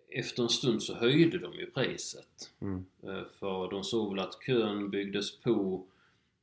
efter 0.10 0.44
en 0.44 0.50
stund 0.50 0.84
så 0.84 0.96
höjde 0.96 1.38
de 1.38 1.54
ju 1.54 1.72
priset. 1.72 2.52
Mm. 2.60 2.86
Eh, 3.04 3.22
För 3.40 3.70
de 3.72 3.84
såg 3.84 4.10
väl 4.16 4.20
att 4.26 4.40
kön 4.46 4.90
byggdes 4.90 5.40
på 5.40 5.84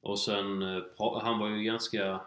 Och 0.01 0.19
sen, 0.19 0.63
eh, 0.63 0.83
han 1.23 1.39
var 1.39 1.49
ju 1.49 1.63
ganska 1.63 2.21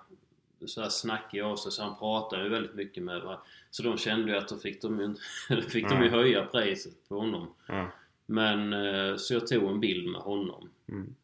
så 0.66 0.82
här 0.82 0.90
snackig 0.90 1.42
av 1.42 1.56
sig 1.56 1.72
så 1.72 1.84
han 1.84 1.96
pratade 2.00 2.44
ju 2.44 2.50
väldigt 2.50 2.76
mycket 2.76 3.04
med 3.04 3.16
varandra. 3.22 3.40
Så 3.70 3.84
de 3.84 3.98
kände 3.98 4.32
ju 4.32 4.38
att 4.38 4.48
då 4.48 4.56
fick 4.58 4.82
de 4.82 5.00
ju, 5.00 5.62
fick 5.62 5.90
de 5.90 5.96
ju 6.00 6.06
Ja. 6.06 6.12
höja 6.12 6.46
priset 6.46 7.10
på 7.10 7.20
honom. 7.20 7.48
Ja. 7.68 7.92
Men 8.26 8.74
eh, 8.74 9.16
så 9.16 9.34
jag 9.34 9.48
tog 9.48 9.64
en 9.72 9.80
bild 9.80 10.08
med 10.12 10.22
honom. 10.22 10.70
Mm. 10.88 11.16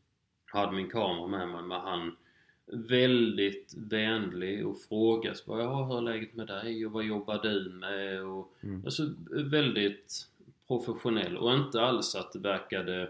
Hade 0.45 0.71
min 0.71 0.89
kamera 0.89 1.27
med 1.27 1.47
mig 1.49 1.61
men 1.63 1.79
han 1.81 2.15
väldigt 2.67 3.73
vänlig 3.77 4.67
och 4.67 4.81
frågade 4.81 5.35
så 5.35 5.43
bara, 5.51 5.61
ja 5.61 5.85
hur 5.85 5.97
är 5.97 6.01
läget 6.01 6.33
med 6.33 6.47
dig 6.47 6.85
och 6.85 6.91
vad 6.91 7.03
jobbar 7.03 7.39
du 7.43 7.69
med? 7.69 8.23
Och, 8.25 8.53
Mm. 8.61 8.81
Alltså 8.85 9.13
väldigt 9.29 10.27
professionell 10.67 11.37
och 11.37 11.53
inte 11.53 11.81
alls 11.81 12.15
att 12.15 12.31
det 12.33 12.39
verkade 12.39 13.09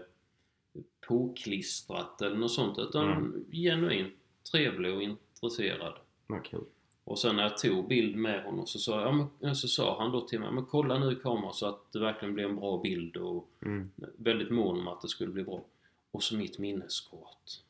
påklistrat 1.08 2.22
eller 2.22 2.36
något 2.36 2.52
sånt 2.52 2.78
utan 2.78 3.10
Mm. 3.12 3.44
genuint 3.52 4.14
trevlig 4.52 4.94
och 4.94 5.02
intresserad. 5.02 5.94
Vad 6.26 6.44
kul. 6.44 6.64
Och 7.04 7.18
sen 7.18 7.36
när 7.36 7.42
jag 7.42 7.58
tog 7.58 7.88
bild 7.88 8.16
med 8.16 8.44
honom 8.44 8.66
så 8.66 8.78
sa, 8.78 9.00
jag, 9.00 9.26
ja, 9.40 9.54
så 9.54 9.68
sa 9.68 9.98
han 9.98 10.12
då 10.12 10.20
till 10.20 10.40
mig, 10.40 10.52
men 10.52 10.66
kolla 10.66 10.98
nu 10.98 11.12
i 11.12 11.16
kameran 11.16 11.54
så 11.54 11.66
att 11.66 11.92
det 11.92 11.98
verkligen 11.98 12.34
blir 12.34 12.44
en 12.44 12.56
bra 12.56 12.78
bild 12.78 13.16
och 13.16 13.48
Mm. 13.62 13.90
väldigt 14.16 14.50
mån 14.50 14.80
om 14.80 14.88
att 14.88 15.00
det 15.00 15.08
skulle 15.08 15.32
bli 15.32 15.44
bra. 15.44 15.64
Och 16.10 16.22
så 16.22 16.36
mitt 16.36 16.58
minneskort. 16.58 17.60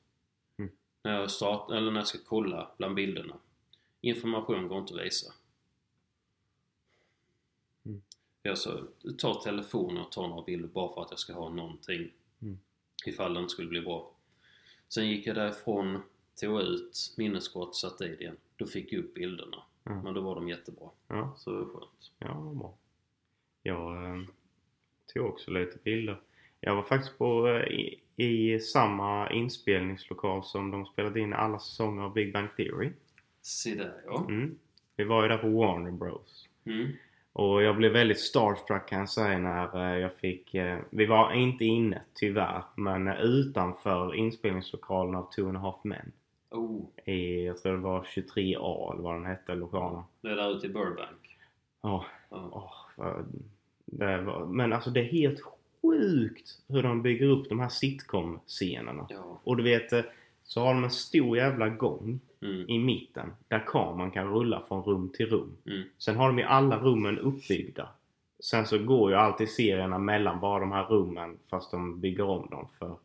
Mm. 0.57 0.71
När 1.03 1.21
jag 1.21 1.31
start, 1.31 1.71
eller 1.71 1.91
när 1.91 2.01
jag 2.01 2.07
ska 2.07 2.19
kolla 2.27 2.71
bland 2.79 2.95
bilderna. 2.95 3.35
Information 4.01 4.69
går 4.69 4.79
inte 4.79 4.95
att 4.95 5.07
visa. 5.07 5.33
Mm. 7.85 8.03
Jag 8.43 8.59
så, 8.59 8.85
tar 9.19 9.35
telefonen 9.35 10.03
och 10.05 10.13
tar 10.13 10.29
några 10.29 10.43
bilder 10.45 10.69
bara 10.69 10.95
för 10.95 11.03
att 11.03 11.11
jag 11.11 11.19
ska 11.19 11.33
ha 11.33 11.49
någonting. 11.49 12.11
Mm. 12.43 12.59
Ifall 13.07 13.35
det 13.35 13.41
inte 13.41 13.53
skulle 13.53 13.69
bli 13.69 13.81
bra. 13.81 14.11
Sen 14.89 15.09
gick 15.09 15.27
jag 15.27 15.37
därifrån, 15.37 16.03
tog 16.41 16.61
ut 16.61 17.15
minneskort, 17.17 17.75
satte 17.77 18.05
i 18.05 18.09
det 18.09 18.21
igen. 18.21 18.37
Då 18.57 18.67
fick 18.67 18.93
jag 18.93 18.99
upp 19.05 19.15
bilderna. 19.15 19.57
Mm. 19.87 20.03
Men 20.03 20.15
då 20.15 20.21
var 20.21 20.35
de 20.35 20.49
jättebra. 20.49 20.89
Ja, 21.09 21.35
Så 21.37 21.51
det 21.51 21.59
var 21.59 21.67
skönt. 21.67 22.11
ja, 22.19 22.35
vad 22.41 22.57
bra. 22.57 22.75
Jag 23.63 24.05
eh, 24.05 24.23
tog 25.15 25.27
också 25.27 25.51
lite 25.51 25.79
bilder. 25.85 26.21
Jag 26.61 26.75
var 26.75 26.83
faktiskt 26.83 27.19
på, 27.19 27.49
eh, 27.49 27.65
i, 27.69 28.01
i 28.17 28.61
samma 28.61 29.31
inspelningslokal 29.31 30.45
som 30.45 30.71
de 30.71 30.87
spelade 30.87 31.21
in 31.21 31.33
alla 31.33 31.59
säsonger 31.59 32.03
av 32.03 32.13
Big 32.13 32.33
Bang 32.33 32.49
Theory. 32.57 32.91
Se 33.43 33.75
där 33.75 34.03
ja. 34.07 34.25
Mm. 34.29 34.59
Vi 34.97 35.05
var 35.05 35.23
ju 35.23 35.29
där 35.29 35.39
på 35.39 35.49
Warner 35.49 35.91
Bros. 35.91 36.49
Mm. 36.65 36.93
Och 37.33 37.63
jag 37.63 37.77
blev 37.77 37.93
väldigt 37.93 38.21
starstruck 38.21 38.89
kan 38.89 38.99
jag 38.99 39.09
säga 39.11 39.39
när 39.39 39.93
eh, 39.95 39.99
jag 40.01 40.15
fick... 40.17 40.55
eh, 40.55 40.79
Vi 40.91 41.07
var 41.07 41.33
inte 41.33 41.65
inne 41.65 42.03
tyvärr, 42.15 42.63
men 42.77 43.09
utanför 43.09 44.15
inspelningslokalen 44.15 45.15
av 45.15 45.31
Two 45.33 45.49
and 45.49 45.57
a 45.57 45.61
Half 45.61 45.77
Men. 45.85 46.13
Oh, 46.55 46.83
I, 47.05 47.45
jag 47.47 47.59
tror 47.59 47.73
det 47.73 47.79
var 47.79 48.03
23A 48.03 48.93
eller 48.93 49.03
vad 49.03 49.15
den 49.15 49.27
hette, 49.27 49.55
lokalen. 49.55 50.03
det 50.21 50.29
är 50.31 50.37
där 50.37 50.57
ute 50.57 50.67
i 50.67 50.71
Burbank. 50.71 51.39
Ja, 51.83 52.05
vad- 52.29 53.25
det 53.87 54.21
var, 54.23 54.47
men 54.47 54.73
alltså 54.73 54.91
det 54.91 55.01
är 55.01 55.05
helt 55.05 55.41
sjukt 55.83 56.59
hur 56.69 56.83
de 56.83 57.03
bygger 57.03 57.27
upp 57.29 57.49
de 57.49 57.61
här 57.61 57.69
sitcom-scenerna. 57.69 59.07
ja. 59.11 59.41
Och 59.45 59.57
du 59.57 59.63
vet, 59.63 59.93
eh, 59.93 60.03
så 60.45 60.61
har 60.61 60.75
de 60.75 60.85
en 60.85 60.91
stor 60.91 61.37
jävla 61.37 61.69
gång 61.69 62.21
Mm. 62.43 62.69
i 62.71 62.79
mitten 62.79 63.33
där 63.49 63.65
kameran 63.67 64.11
kan 64.11 64.29
rulla 64.35 64.63
från 64.69 64.83
rum 64.83 65.09
till 65.15 65.27
rum. 65.27 65.57
Mm. 65.67 65.83
Sen 65.99 66.17
har 66.17 66.27
de 66.29 66.39
ju 66.39 66.45
alla 66.45 66.79
rummen 66.79 67.19
uppbyggda. 67.19 67.89
Sen 68.41 68.67
så 68.67 68.79
går 68.79 69.11
ju 69.11 69.17
alltid 69.17 69.49
serierna 69.51 69.99
mellan 69.99 70.41
bara 70.41 70.61
de 70.61 70.73
här 70.73 70.85
rummen 70.85 71.39
fast 71.51 71.71
de 71.71 72.01
bygger 72.01 72.25
om 72.25 72.49
dem 72.51 72.69
för 72.79 72.97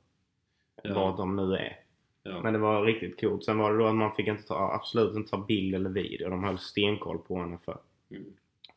Ja. 0.84 0.94
vad 0.94 1.18
de 1.18 1.36
nu 1.36 1.56
är. 1.56 1.80
Ja. 2.24 2.42
Men 2.42 2.54
det 2.54 2.60
var 2.60 2.86
riktigt 2.86 3.20
coolt. 3.22 3.44
Sen 3.46 3.58
var 3.58 3.72
det 3.72 3.78
då 3.80 3.86
att 3.88 3.96
man 3.96 4.16
fick 4.16 4.28
inte 4.28 4.44
ta, 4.44 4.72
absolut 4.74 5.16
inte 5.16 5.30
ta 5.32 5.38
bild 5.46 5.76
eller 5.76 5.90
video. 5.90 6.30
De 6.30 6.44
höll 6.44 6.60
stenkoll 6.60 7.18
på 7.18 7.40
henne 7.40 7.58
för. 7.66 7.78
Mm. 8.12 8.24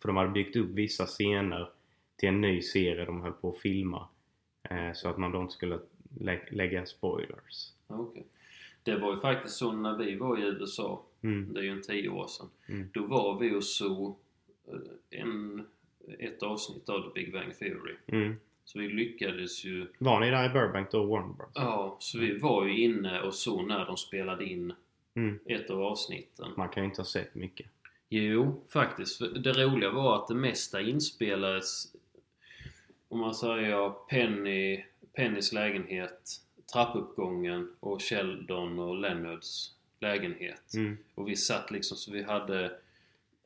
För 0.01 0.09
de 0.09 0.17
hade 0.17 0.31
byggt 0.31 0.57
upp 0.57 0.71
vissa 0.71 1.07
scener 1.07 1.69
till 2.17 2.29
en 2.29 2.41
ny 2.41 2.63
serie 2.63 3.05
de 3.05 3.21
höll 3.21 3.33
på 3.33 3.51
att 3.51 3.59
filma. 3.59 4.09
Eh, 4.63 4.93
så 4.95 5.09
att 5.09 5.19
man 5.19 5.33
då 5.33 5.41
inte 5.41 5.53
skulle 5.55 5.79
lä- 6.21 6.49
lägga 6.51 6.87
spoilers. 6.87 7.73
Okej. 7.87 8.27
Det 8.83 8.97
var 8.97 9.15
ju 9.15 9.21
faktiskt 9.21 9.57
så 9.57 9.73
när 9.73 9.97
vi 9.97 10.15
var 10.17 10.39
i 10.39 10.43
USA, 10.43 11.03
Mm. 11.23 11.53
det 11.55 11.61
är 11.61 11.65
ju 11.65 11.71
en 11.71 11.83
tio 11.83 12.09
år 12.09 12.27
sedan. 12.27 12.47
Mm. 12.69 12.89
Då 12.93 13.07
var 13.07 13.39
vi 13.39 13.55
och 13.55 13.65
såg 13.65 14.17
eh, 14.69 15.21
en, 15.21 15.67
ett 16.19 16.43
avsnitt 16.43 16.89
av 16.89 17.01
The 17.03 17.09
Big 17.15 17.33
Bang 17.33 17.59
Theory. 17.59 17.95
Mm. 18.63 18.65
Så 18.65 18.79
vi 18.79 18.89
lyckades 18.89 19.65
ju... 19.65 19.87
Var 19.99 20.21
ni 20.21 20.31
där 20.31 20.45
i 20.45 20.49
Burbank 20.49 20.91
då, 20.91 21.05
Warner 21.05 21.35
Bros? 21.35 21.51
Ja, 21.55 21.97
så 22.01 22.19
vi 22.19 22.39
var 22.39 22.67
ju 22.67 22.81
inne 22.85 23.21
och 23.21 23.35
såg 23.35 23.67
när 23.69 23.87
de 23.87 23.97
spelade 23.97 24.45
in 24.45 24.73
Mm. 25.15 25.39
ett 25.47 25.71
av 25.71 25.83
avsnitten. 25.83 26.53
Man 26.57 26.69
kan 26.69 26.83
ju 26.83 26.89
inte 26.89 27.01
ha 27.01 27.07
sett 27.07 27.35
mycket. 27.35 27.67
Jo, 28.09 28.65
faktiskt. 28.69 29.21
Det 29.45 29.53
roliga 29.53 29.91
var 29.91 30.17
att 30.17 30.29
det 30.29 30.35
mesta 30.35 30.81
inspelades, 30.81 31.93
om 33.09 33.19
man 33.19 33.35
säger 33.35 33.91
Penny, 34.09 34.85
Pennys 35.17 35.53
lägenhet, 35.53 36.31
trappuppgången 36.73 37.77
och 37.81 38.03
Sheldon 38.03 38.79
och 38.79 38.97
Leonards 39.01 39.75
lägenhet. 40.01 40.75
Mm. 40.75 40.99
Och 41.15 41.29
vi 41.29 41.37
satt 41.37 41.71
liksom 41.71 41.97
så 41.97 42.13
vi 42.13 42.23
hade 42.23 42.65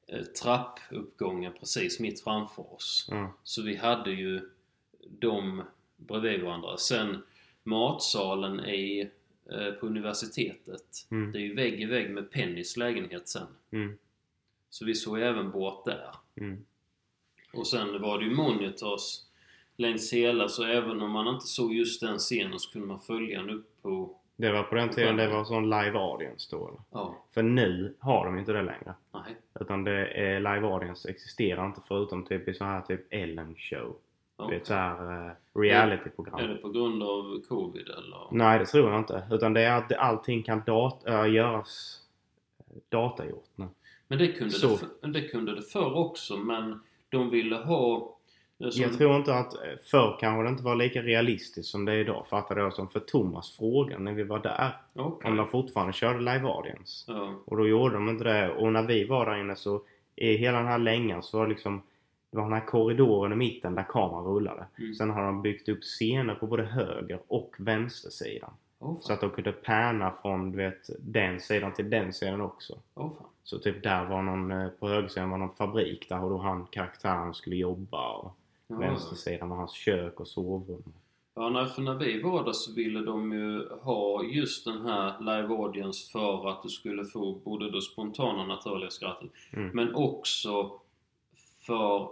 eh, 0.06 0.22
trappuppgången 0.22 1.52
precis 1.60 2.00
mitt 2.00 2.20
framför 2.20 2.74
oss. 2.74 3.08
Ja. 3.10 3.32
Så 3.42 3.62
vi 3.62 3.76
hade 3.76 4.10
ju 4.10 4.50
dem 5.08 5.62
bredvid 5.96 6.42
varandra. 6.42 6.76
Sen 6.76 7.22
matsalen 7.62 8.60
i, 8.60 9.10
eh, 9.52 9.70
på 9.70 9.86
universitetet. 9.86 11.06
Mm. 11.10 11.32
Det 11.32 11.38
är 11.38 11.42
ju 11.42 11.54
vägg 11.54 11.80
i 11.82 11.84
vägg 11.84 12.10
med 12.10 12.30
Pennys 12.30 12.76
lägenhet 12.76 13.28
sen. 13.28 13.46
Mm. 13.70 13.98
Så 14.70 14.84
vi 14.84 14.94
såg 14.94 15.20
även 15.20 15.50
bort 15.50 15.84
där. 15.84 16.10
Mm. 16.36 16.64
Och 17.52 17.66
sen 17.66 18.02
var 18.02 18.18
det 18.18 18.24
ju 18.24 18.34
monitors 18.34 19.20
längs 19.76 20.12
hela 20.12 20.48
så 20.48 20.64
även 20.64 21.02
om 21.02 21.10
man 21.10 21.34
inte 21.34 21.46
såg 21.46 21.74
just 21.74 22.00
den 22.00 22.18
scenen 22.18 22.58
så 22.58 22.72
kunde 22.72 22.88
man 22.88 23.00
följa 23.00 23.40
den 23.40 23.50
upp 23.50 23.82
på... 23.82 24.16
Det 24.36 24.52
var 24.52 24.62
på 24.62 24.74
den 24.74 24.90
tiden 24.90 25.16
det 25.16 25.28
var 25.28 25.44
sån 25.44 25.64
live 25.64 25.98
audience 25.98 26.56
då 26.56 26.68
eller? 26.68 26.80
Ja, 26.90 27.24
För 27.30 27.42
nu 27.42 27.94
har 27.98 28.24
de 28.24 28.38
inte 28.38 28.52
det 28.52 28.62
längre. 28.62 28.94
nej. 29.12 29.36
Utan 29.60 29.84
det 29.84 30.06
är 30.06 30.38
live 30.40 30.66
audience 30.66 31.10
existerar 31.10 31.66
inte 31.66 31.80
förutom 31.88 32.24
typ 32.26 32.48
i 32.48 32.54
så 32.54 32.64
här 32.64 32.80
typ 32.80 33.00
Ellen 33.10 33.54
show. 33.54 33.96
Du 34.38 34.44
okej. 34.44 34.58
vet 34.58 34.66
så 34.66 34.74
här 34.74 35.26
eh, 35.26 35.30
Är 35.30 35.60
realityprogram. 35.60 36.48
det 36.48 36.54
på 36.56 36.68
grund 36.68 37.02
av 37.02 37.40
Covid 37.48 37.88
eller? 37.88 38.28
Nej 38.30 38.58
det 38.58 38.66
tror 38.66 38.90
jag 38.90 38.98
inte. 39.00 39.22
Utan 39.30 39.52
det 39.52 39.60
är 39.60 39.76
att 39.78 39.92
allting 39.92 40.42
kan 40.42 40.62
dat- 40.66 41.06
äh, 41.06 41.26
göras 41.32 42.00
datagjort 42.88 43.50
nu. 43.54 43.68
Men 44.08 44.18
det 44.18 44.32
kunde, 44.32 44.50
Så. 44.54 44.68
det, 44.68 44.76
för- 44.76 45.08
det 45.08 45.20
kunde 45.28 45.54
det 45.54 45.62
förr 45.62 45.94
också 45.96 46.36
men 46.36 46.80
de 47.08 47.30
ville 47.30 47.56
ha... 47.56 48.16
eh, 48.60 48.68
som- 48.68 48.82
Jag 48.82 48.92
tror 48.98 49.16
inte 49.16 49.34
att 49.34 49.54
eh, 49.54 49.60
förr 49.90 50.16
kanske 50.20 50.42
det 50.42 50.48
inte 50.48 50.64
var 50.64 50.74
lika 50.76 51.02
realistiskt 51.02 51.68
som 51.70 51.84
det 51.84 51.92
är 51.92 51.96
idag. 51.96 52.26
Fattade 52.30 52.60
jag 52.60 52.72
som 52.72 52.88
för 52.88 53.00
Thomas 53.00 53.56
frågade 53.56 54.02
när 54.02 54.12
vi 54.12 54.22
var 54.22 54.38
där. 54.38 54.76
Okej. 54.94 55.30
Om 55.30 55.36
de 55.36 55.48
fortfarande 55.48 55.92
körde 55.92 56.18
live 56.18 56.48
audience. 56.48 57.12
Ja. 57.12 57.34
Och 57.44 57.56
då 57.56 57.66
gjorde 57.68 57.94
de 57.94 58.08
inte 58.08 58.24
det. 58.24 58.50
Och 58.50 58.72
när 58.72 58.82
vi 58.82 59.04
var 59.04 59.26
där 59.26 59.40
inne 59.40 59.56
så 59.56 59.82
i 60.16 60.36
hela 60.36 60.58
den 60.58 60.66
här 60.66 60.78
längan 60.78 61.22
så 61.22 61.38
var 61.38 61.46
det 61.46 61.52
liksom 61.52 61.82
det 62.36 62.42
var 62.42 62.48
den 62.50 62.58
här 62.60 62.66
korridoren 62.66 63.32
i 63.32 63.36
mitten 63.36 63.74
där 63.74 63.86
kameran 63.88 64.24
rullade. 64.24 64.66
Mm. 64.78 64.94
Sen 64.94 65.10
har 65.10 65.22
de 65.22 65.42
byggt 65.42 65.68
upp 65.68 65.82
scener 65.82 66.34
på 66.34 66.46
både 66.46 66.62
höger 66.62 67.18
och 67.28 67.56
vänstersidan. 67.58 68.50
Åh 68.78 68.96
Så 69.00 69.12
att 69.12 69.20
de 69.20 69.30
kunde 69.30 69.52
pärna 69.52 70.14
från 70.22 70.52
du 70.52 70.58
vet, 70.58 70.90
den 70.98 71.40
sidan 71.40 71.74
till 71.74 71.90
den 71.90 72.12
sidan 72.12 72.40
också. 72.40 72.78
Fan. 72.94 73.12
Så 73.44 73.58
typ 73.58 73.82
där 73.82 74.04
var 74.04 74.22
någon, 74.22 74.50
eh, 74.50 74.68
på 74.68 74.88
högersidan 74.88 75.30
var 75.30 75.38
någon 75.38 75.54
fabrik 75.54 76.08
där 76.08 76.24
och 76.24 76.30
då 76.30 76.38
han 76.38 76.66
karaktären 76.70 77.34
skulle 77.34 77.56
jobba. 77.56 78.12
Och 78.12 78.32
Ja, 78.68 78.76
vänstersidan 78.76 79.48
var 79.48 79.56
hans 79.56 79.72
kök 79.72 80.20
och 80.20 80.28
sovrum. 80.28 80.92
Ja, 81.34 81.48
nej, 81.48 81.66
för 81.66 81.82
när 81.82 81.94
vi 81.94 82.22
var 82.22 82.44
där 82.44 82.52
så 82.52 82.72
ville 82.74 83.00
de 83.00 83.32
ju 83.32 83.68
ha 83.82 84.24
just 84.24 84.64
den 84.64 84.86
här 84.86 85.14
live 85.20 85.54
audience 85.54 86.10
för 86.12 86.48
att 86.48 86.62
du 86.62 86.68
skulle 86.68 87.04
få 87.04 87.32
både 87.44 87.70
det 87.70 87.82
spontana 87.82 88.44
naturliga 88.44 88.90
skrattet 88.90 89.30
Mm. 89.52 89.70
men 89.74 89.94
också 89.94 90.72
för 91.66 92.08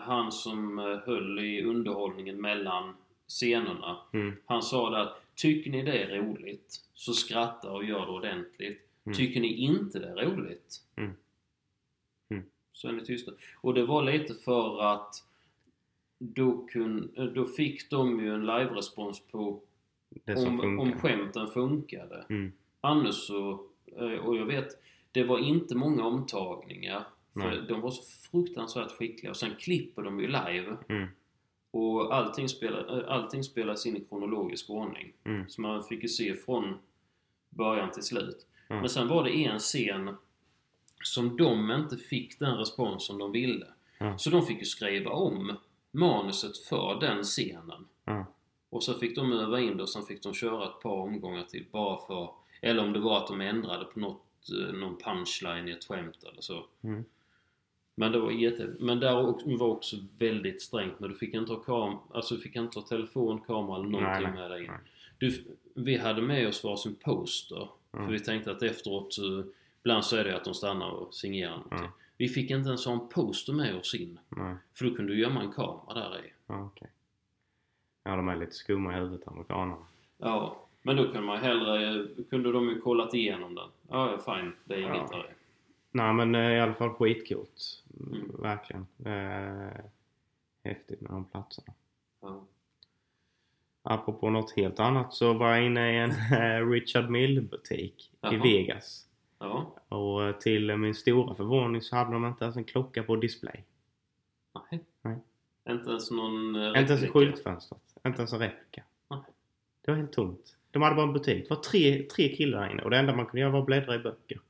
han 0.00 0.32
som 0.32 0.78
eh, 0.78 0.84
höll 0.84 1.38
i 1.38 1.62
underhållningen 1.62 2.40
mellan 2.40 2.94
scenerna. 3.28 3.96
Mm. 4.12 4.36
Han 4.46 4.62
sa 4.62 4.90
det 4.90 5.00
att 5.00 5.22
tycker 5.34 5.70
ni 5.70 5.82
det 5.82 6.02
är 6.02 6.18
roligt 6.18 6.80
så 6.94 7.12
skratta 7.12 7.72
och 7.72 7.84
gör 7.84 8.06
det 8.06 8.12
ordentligt. 8.12 8.88
Mm. 9.04 9.16
Tycker 9.16 9.40
ni 9.40 9.54
inte 9.54 9.98
det 9.98 10.08
är 10.08 10.26
roligt 10.26 10.82
Mm. 10.96 11.10
Mm. 12.30 12.44
så 12.72 12.88
är 12.88 12.92
ni 12.92 13.04
tysta. 13.04 13.32
Och 13.60 13.74
det 13.74 13.86
var 13.86 14.02
lite 14.04 14.34
för 14.34 14.82
att 14.82 15.24
då, 16.18 16.66
kun, 16.66 17.12
då 17.34 17.44
fick 17.44 17.90
de 17.90 18.20
ju 18.20 18.34
en 18.34 18.46
live-respons 18.46 19.20
på 19.30 19.60
om, 20.26 20.36
funkar. 20.36 20.78
om 20.78 20.92
skämten 20.92 21.48
funkade. 21.48 22.26
Mm. 22.28 22.52
Annars 22.80 23.14
så, 23.14 23.66
eh, 23.96 24.12
och 24.26 24.36
jag 24.36 24.46
vet, 24.46 24.68
det 25.12 25.24
var 25.24 25.38
inte 25.38 25.74
många 25.74 26.04
omtagningar. 26.04 27.04
För 27.42 27.50
Nej. 27.50 27.62
de 27.68 27.80
var 27.80 27.90
så 27.90 28.02
fruktansvärt 28.30 28.90
skickliga 28.90 29.30
och 29.30 29.36
sen 29.36 29.50
klipper 29.58 30.02
de 30.02 30.20
ju 30.20 30.26
live. 30.26 30.76
Mm. 30.88 31.08
Och 31.70 32.14
allting, 32.14 32.48
spelar, 32.48 32.98
eh, 32.98 33.12
allting 33.12 33.44
spelas 33.44 33.86
in 33.86 33.96
i 33.96 34.04
kronologisk 34.08 34.70
ordning. 34.70 35.12
Mm. 35.24 35.48
Så 35.48 35.60
man 35.60 35.84
fick 35.84 36.02
ju 36.02 36.08
se 36.08 36.34
från 36.34 36.78
början 37.50 37.90
till 37.90 38.02
slut. 38.02 38.46
Mm. 38.68 38.80
Men 38.80 38.88
sen 38.88 39.08
var 39.08 39.24
det 39.24 39.44
en 39.44 39.58
scen 39.58 40.16
som 41.02 41.36
de 41.36 41.70
inte 41.70 41.96
fick 41.96 42.38
den 42.38 42.56
respons 42.56 43.06
som 43.06 43.18
de 43.18 43.32
ville. 43.32 43.66
Mm. 43.98 44.18
Så 44.18 44.30
de 44.30 44.46
fick 44.46 44.58
ju 44.58 44.64
skriva 44.64 45.10
om 45.10 45.56
manuset 45.90 46.58
för 46.58 47.00
den 47.00 47.22
scenen. 47.22 47.86
Mm. 48.06 48.24
Och 48.70 48.82
så 48.82 48.94
fick 48.94 49.16
de 49.16 49.32
öva 49.32 49.60
in 49.60 49.76
det 49.76 49.82
och 49.82 49.88
sen 49.88 50.02
fick 50.02 50.22
de 50.22 50.34
köra 50.34 50.64
ett 50.64 50.80
par 50.82 50.96
omgångar 50.96 51.44
till 51.44 51.66
bara 51.72 52.06
för... 52.06 52.30
Eller 52.62 52.84
om 52.84 52.92
det 52.92 52.98
var 52.98 53.18
att 53.18 53.26
de 53.26 53.40
ändrade 53.40 53.84
på 53.84 54.00
något, 54.00 54.22
eh, 54.50 54.74
någon 54.74 54.98
punchline 54.98 55.68
i 55.68 55.72
ett 55.72 55.84
skämt 55.84 56.24
eller 56.32 56.40
så. 56.40 56.66
Men 57.98 58.12
det 58.12 58.18
var 58.18 58.30
jätte... 58.30 58.74
Men 58.80 59.00
där 59.00 59.28
också- 59.28 59.56
var 59.56 59.66
också 59.68 59.96
väldigt 60.18 60.62
strängt 60.62 61.00
men 61.00 61.10
du 61.10 61.16
fick 61.16 61.34
inte 61.34 61.52
ha 61.52 61.60
kam... 61.60 61.96
Alltså 62.14 62.34
du 62.34 62.40
fick 62.40 62.56
inte 62.56 62.78
ha 62.78 62.86
telefon, 62.86 63.40
kamera 63.46 63.76
eller 63.76 63.88
någonting 63.88 64.22
Nej, 64.22 64.32
med 64.32 64.50
dig 64.50 64.64
in. 64.64 64.70
Du, 65.18 65.44
vi 65.74 65.96
hade 65.96 66.22
med 66.22 66.48
oss 66.48 66.64
varsin 66.64 66.94
poster. 66.94 67.68
Mm. 67.92 68.06
För 68.06 68.12
vi 68.12 68.20
tänkte 68.20 68.50
att 68.50 68.62
efteråt 68.62 69.12
så... 69.14 69.44
Ibland 69.82 70.04
så 70.04 70.16
är 70.16 70.24
det 70.24 70.36
att 70.36 70.44
de 70.44 70.54
stannar 70.54 70.90
och 70.90 71.14
signerar 71.14 71.50
någonting. 71.50 71.78
Mm. 71.78 71.90
Vi 72.16 72.28
fick 72.28 72.50
inte 72.50 72.68
ens 72.68 72.86
ha 72.86 72.92
en 72.92 73.08
poster 73.08 73.52
med 73.52 73.74
oss 73.76 73.94
in. 73.94 74.18
Nej. 74.28 74.54
För 74.74 74.84
då 74.84 74.94
kunde 74.94 75.12
du 75.12 75.20
gömma 75.20 75.40
en 75.42 75.52
kamera 75.52 75.94
där 75.94 76.18
i. 76.26 76.32
Ja, 76.46 76.64
okej. 76.74 76.88
Ja, 78.04 78.16
de 78.16 78.28
är 78.28 78.36
lite 78.36 78.52
skumma 78.52 78.92
i 78.92 78.96
huvudet, 78.96 79.28
amerikanerna. 79.28 79.76
Ja, 80.18 80.56
men 80.82 80.96
då 80.96 81.04
kunde 81.04 81.20
man 81.20 81.38
hellre... 81.38 82.06
Kunde 82.30 82.52
de 82.52 82.68
ju 82.68 82.80
kollat 82.80 83.14
igenom 83.14 83.54
den. 83.54 83.68
Ja, 83.88 84.18
fine. 84.26 84.52
Det 84.64 84.74
är 84.74 84.78
inget 84.78 85.08
Ja. 85.10 85.16
där. 85.16 85.35
Nej 85.90 86.12
men 86.14 86.34
eh, 86.34 86.52
i 86.52 86.60
alla 86.60 86.74
fall 86.74 86.90
skitcoolt. 86.90 87.82
Mm. 88.00 88.30
Verkligen. 88.38 88.86
Häftigt 90.64 91.00
med 91.00 91.10
de 91.10 91.24
platserna. 91.24 91.72
Ja. 92.20 92.44
Apropå 93.82 94.30
något 94.30 94.56
helt 94.56 94.80
annat 94.80 95.14
så 95.14 95.32
var 95.32 95.50
jag 95.54 95.66
inne 95.66 95.92
i 95.92 95.96
en 95.98 96.10
eh, 96.10 96.68
Richard 96.70 97.10
Mill 97.10 97.40
butik 97.42 98.10
i 98.12 98.16
Jaha. 98.20 98.42
Vegas. 98.42 99.06
Ja. 99.38 99.74
Och 99.88 100.24
eh, 100.24 100.36
till 100.36 100.76
min 100.76 100.94
stora 100.94 101.34
förvåning 101.34 101.82
så 101.82 101.96
hade 101.96 102.12
de 102.12 102.24
inte 102.26 102.44
ens 102.44 102.56
en 102.56 102.64
klocka 102.64 103.02
på 103.02 103.16
display. 103.16 103.64
Nej. 104.70 104.84
Nej. 105.02 105.18
Inte 105.68 105.90
ens 105.90 106.10
någon... 106.10 106.56
eh, 106.56 106.66
Inte 106.66 106.78
ens 106.78 106.90
i 106.90 106.94
replika. 106.94 107.12
skyltfönstret. 107.12 107.82
Inte 108.06 108.18
ens 108.18 108.32
en 108.32 108.38
replika. 108.38 108.82
Nej. 109.10 109.20
Det 109.80 109.90
var 109.90 109.98
helt 109.98 110.12
tomt. 110.12 110.56
De 110.70 110.82
hade 110.82 110.96
bara 110.96 111.06
en 111.06 111.12
butik. 111.12 111.48
Det 111.48 111.54
var 111.54 111.62
tre, 111.62 112.02
tre 112.02 112.36
killar 112.36 112.60
där 112.60 112.70
inne 112.72 112.82
och 112.82 112.90
det 112.90 112.96
enda 112.98 113.16
man 113.16 113.26
kunde 113.26 113.40
göra 113.40 113.50
var 113.52 113.60
att 113.60 113.66
bläddra 113.66 113.94
i 113.94 113.98
böcker. 113.98 114.40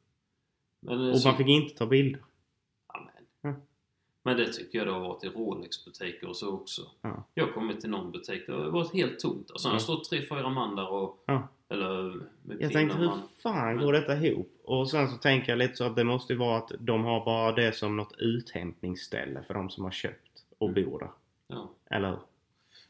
Men, 0.87 1.11
Och 1.11 1.19
så- 1.21 1.29
man 1.29 1.37
fick 1.37 1.47
inte 1.49 1.75
ta 1.75 1.87
bilder. 1.87 2.21
Ja, 2.93 3.55
men. 4.25 4.37
Det 4.37 4.53
tycker 4.53 4.79
jag 4.79 4.87
det 4.87 4.93
har 4.93 5.01
varit 5.01 5.25
i 5.25 5.29
Rolex-butiker 5.29 6.29
och 6.29 6.37
så 6.37 6.53
också. 6.55 6.83
Ja. 7.03 7.25
Jag 7.35 7.55
kommit 7.55 7.81
till 7.81 7.91
någon 7.91 8.13
butik, 8.13 8.43
det 8.47 8.53
har 8.53 8.71
varit 8.71 8.93
helt 8.95 9.19
tomt. 9.19 9.51
Alltså, 9.51 9.69
det 9.69 9.73
har 9.73 9.77
Ja. 9.77 9.81
stått 9.81 10.05
tre, 10.11 10.23
fyra 10.29 10.49
man 10.49 10.77
där 10.77 10.93
och... 10.93 11.23
Ja. 11.27 11.49
Eller 11.69 12.03
med 12.43 12.57
Jag 12.61 12.73
tänkte 12.73 12.99
hur 12.99 13.11
fan 13.43 13.79
går 13.79 13.93
detta 13.93 14.17
ihop? 14.17 14.61
Och 14.65 14.91
sen 14.91 15.09
så 15.09 15.17
tänker 15.17 15.53
jag 15.53 15.59
lite 15.59 15.75
så 15.75 15.85
att 15.85 15.97
det 15.97 16.05
måste 16.05 16.33
ju 16.33 16.39
vara 16.39 16.57
att 16.59 16.71
de 16.79 17.05
har 17.05 17.25
bara 17.25 17.53
det 17.53 17.73
som 17.73 17.97
något 17.97 18.15
uthämtningsställe 18.19 19.43
för 19.43 19.55
de 19.55 19.71
som 19.71 19.85
har 19.85 19.91
köpt 19.91 20.45
och 20.59 20.69
Mm. 20.69 20.85
bor 20.91 20.99
där. 20.99 21.11
Ja. 21.49 21.71
Eller? 21.91 22.19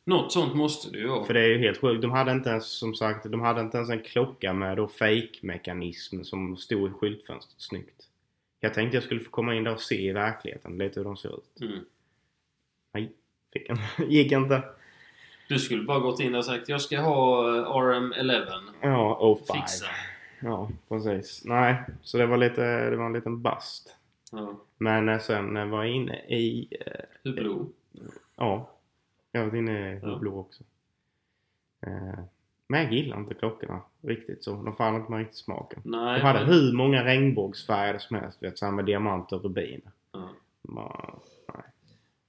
Något 0.06 0.32
sånt 0.32 0.54
måste 0.54 0.90
det 0.90 0.98
ju 0.98 1.06
vara. 1.06 1.24
För 1.24 1.34
det 1.34 1.40
är 1.40 1.48
ju 1.48 1.58
helt 1.58 1.80
sjukt. 1.80 2.02
De 2.02 2.10
hade 2.10 2.32
inte 2.32 2.50
ens 2.50 2.66
som 2.66 2.94
sagt, 2.94 3.30
de 3.30 3.40
hade 3.40 3.60
inte 3.60 3.76
ens 3.76 3.90
en 3.90 4.02
klocka 4.02 4.52
med 4.52 4.76
då 4.76 4.88
fake-mekanism 4.88 6.22
som 6.22 6.56
stod 6.56 6.90
i 6.90 6.92
skyltfönstret 6.92 7.60
snyggt. 7.60 8.08
Jag 8.60 8.74
tänkte 8.74 8.96
jag 8.96 9.04
skulle 9.04 9.20
få 9.20 9.30
komma 9.30 9.54
in 9.54 9.64
där 9.64 9.74
och 9.74 9.80
se 9.80 10.08
i 10.08 10.12
verkligheten 10.12 10.78
lite 10.78 11.00
hur 11.00 11.04
de 11.04 11.16
ser 11.16 11.38
ut. 11.38 11.60
Mm. 11.60 11.84
Nej, 12.94 13.12
fick 13.52 13.70
inte. 13.70 13.82
Gick 14.14 14.32
inte. 14.32 14.62
Du 15.48 15.58
skulle 15.58 15.82
bara 15.82 15.98
gått 15.98 16.20
in 16.20 16.34
och 16.34 16.44
sagt 16.44 16.68
jag 16.68 16.80
ska 16.80 17.00
ha 17.00 17.48
eh, 17.58 17.64
RM11. 17.64 18.46
Ja, 18.80 19.18
oh 19.20 19.38
five. 19.38 19.60
Fixa. 19.60 19.86
Ja, 20.40 20.70
precis. 20.88 21.42
Nej, 21.44 21.76
så 22.02 22.18
det 22.18 22.26
var 22.26 22.36
lite, 22.36 22.90
det 22.90 22.96
var 22.96 23.06
en 23.06 23.12
liten 23.12 23.42
bust. 23.42 23.96
Ja. 24.32 24.60
Men 24.78 25.08
eh, 25.08 25.18
sen 25.18 25.56
eh, 25.56 25.66
var 25.66 25.84
jag 25.84 25.94
inne 25.94 26.16
i, 26.16 26.68
eh, 26.86 27.04
Hublot. 27.24 27.68
Ja, 29.32 29.56
inne 29.56 29.92
i 29.92 30.00
Ja. 30.02 30.08
Hublå 30.08 30.38
också. 30.38 30.64
Eh, 31.86 32.18
men 32.68 32.82
jag 32.82 32.92
gillar 32.92 33.16
inte 33.18 33.34
klockorna 33.34 33.80
riktigt 34.00 34.44
så. 34.44 34.50
De 34.62 34.76
faller 34.76 34.98
inte 34.98 35.10
med 35.10 35.18
riktigt 35.18 35.36
smaken. 35.36 35.82
Nej, 35.84 36.18
De 36.20 36.26
hade 36.26 36.38
men- 36.40 36.48
hur 36.54 36.72
många 36.72 37.04
regnbågsfärger 37.04 37.98
som 37.98 38.16
helst. 38.16 38.42
Vet, 38.42 38.58
så 38.58 38.70
med 38.70 38.84
diamanter 38.84 39.36
och 39.36 39.42
rubiner. 39.42 39.92
Ja. 40.12 40.28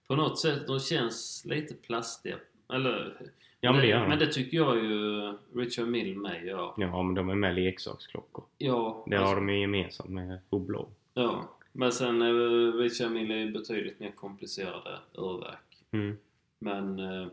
På 0.07 0.15
något 0.15 0.39
sätt, 0.39 0.67
de 0.67 0.79
känns 0.79 1.45
lite 1.45 1.73
plastiga. 1.75 2.35
Eller... 2.73 3.17
Ja 3.61 3.71
men 3.71 3.81
det 3.81 3.87
gör 3.87 4.07
men 4.07 4.19
de. 4.19 4.25
det 4.25 4.31
tycker 4.31 4.57
jag 4.57 4.75
ju 4.77 5.33
Richard 5.55 5.87
Mill 5.87 6.17
med 6.17 6.45
gör. 6.45 6.73
Ja 6.77 7.03
men 7.03 7.15
de 7.15 7.29
är 7.29 7.35
med 7.35 7.55
leksaksklockor. 7.55 8.43
Ja, 8.57 9.03
Det 9.07 9.15
alltså- 9.15 9.29
har 9.29 9.35
de 9.35 9.49
ju 9.49 9.59
gemensamt 9.61 10.09
med 10.09 10.39
Hublå. 10.49 10.89
Ja, 11.13 11.49
men 11.71 11.91
sen 11.91 12.21
eh, 12.21 12.73
Richard 12.73 13.11
Mill 13.11 13.31
är 13.31 13.35
ju 13.35 13.51
betydligt 13.51 13.99
mer 13.99 14.11
komplicerade 14.11 14.99
urverk. 15.13 15.77
Mm. 15.91 16.17
Men 16.59 16.99
eh, 16.99 17.27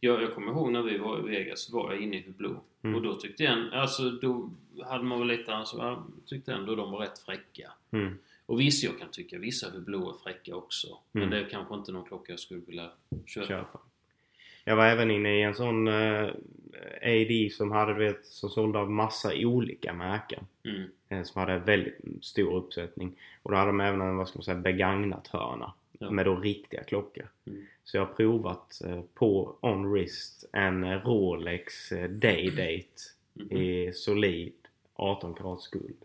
jag, 0.00 0.22
jag 0.22 0.34
kommer 0.34 0.52
ihåg 0.52 0.72
när 0.72 0.82
vi 0.82 0.98
var 0.98 1.18
i 1.18 1.22
Vegas 1.22 1.60
så 1.60 1.76
var 1.76 1.92
jag 1.92 2.02
inne 2.02 2.16
i 2.16 2.22
Hublot. 2.26 2.64
Mm. 2.82 2.96
Och 2.96 3.02
då 3.02 3.14
tyckte 3.14 3.42
jag, 3.44 3.74
alltså 3.74 4.10
då 4.10 4.50
hade 4.84 5.04
man 5.04 5.18
väl 5.18 5.28
lite, 5.28 5.54
alltså, 5.54 5.76
jag 5.78 6.02
tyckte 6.26 6.52
ändå 6.52 6.74
de 6.74 6.90
var 6.92 6.98
rätt 6.98 7.18
fräcka. 7.18 7.72
Mm. 7.90 8.18
Och 8.46 8.60
visst, 8.60 8.84
jag 8.84 8.98
kan 8.98 9.08
tycka 9.10 9.38
vissa 9.38 9.70
Hublot 9.70 10.14
är 10.16 10.22
fräcka 10.22 10.56
också. 10.56 10.98
Men 11.12 11.22
Mm. 11.22 11.30
det 11.34 11.46
är 11.46 11.50
kanske 11.50 11.74
inte 11.74 11.92
någon 11.92 12.04
klocka 12.04 12.32
jag 12.32 12.40
skulle 12.40 12.60
vilja 12.66 12.90
köpa. 13.26 13.46
Köpa. 13.46 13.78
Jag 14.64 14.76
var 14.76 14.86
även 14.86 15.10
inne 15.10 15.38
i 15.38 15.42
en 15.42 15.54
sån 15.54 15.88
eh, 15.88 16.28
AD 17.02 17.50
som 17.52 17.72
hade 17.72 17.94
du 17.94 17.98
vet, 17.98 18.26
som 18.26 18.50
sålde 18.50 18.78
av 18.78 18.90
massa 18.90 19.30
olika 19.34 19.92
märken. 19.92 20.46
Mm. 20.64 20.82
Eh, 21.08 21.22
som 21.22 21.40
hade 21.40 21.58
väldigt 21.58 21.98
stor 22.22 22.54
uppsättning. 22.56 23.12
Och 23.42 23.50
då 23.50 23.56
hade 23.56 23.68
de 23.68 23.80
även 23.80 24.00
en, 24.00 24.16
vad 24.16 24.28
ska 24.28 24.38
man 24.38 24.44
säga, 24.44 24.56
begagnat 24.58 25.26
hörna. 25.28 25.72
Ja. 25.98 26.10
Med 26.10 26.26
då 26.26 26.36
riktiga 26.36 26.84
klockor. 26.84 27.28
Mm. 27.46 27.64
Så 27.84 27.96
jag 27.96 28.06
har 28.06 28.14
provat 28.14 28.80
eh, 28.84 29.00
på 29.14 29.56
On 29.60 29.90
Wrist 29.92 30.44
en 30.52 30.84
eh, 30.84 31.00
Rolex 31.04 31.92
eh, 31.92 32.10
Day 32.10 32.50
Date 32.50 33.02
Mhm. 33.38 33.56
i 33.56 33.92
solid 33.94 34.52
18 34.94 35.34
karats 35.34 35.68
guld. 35.70 35.96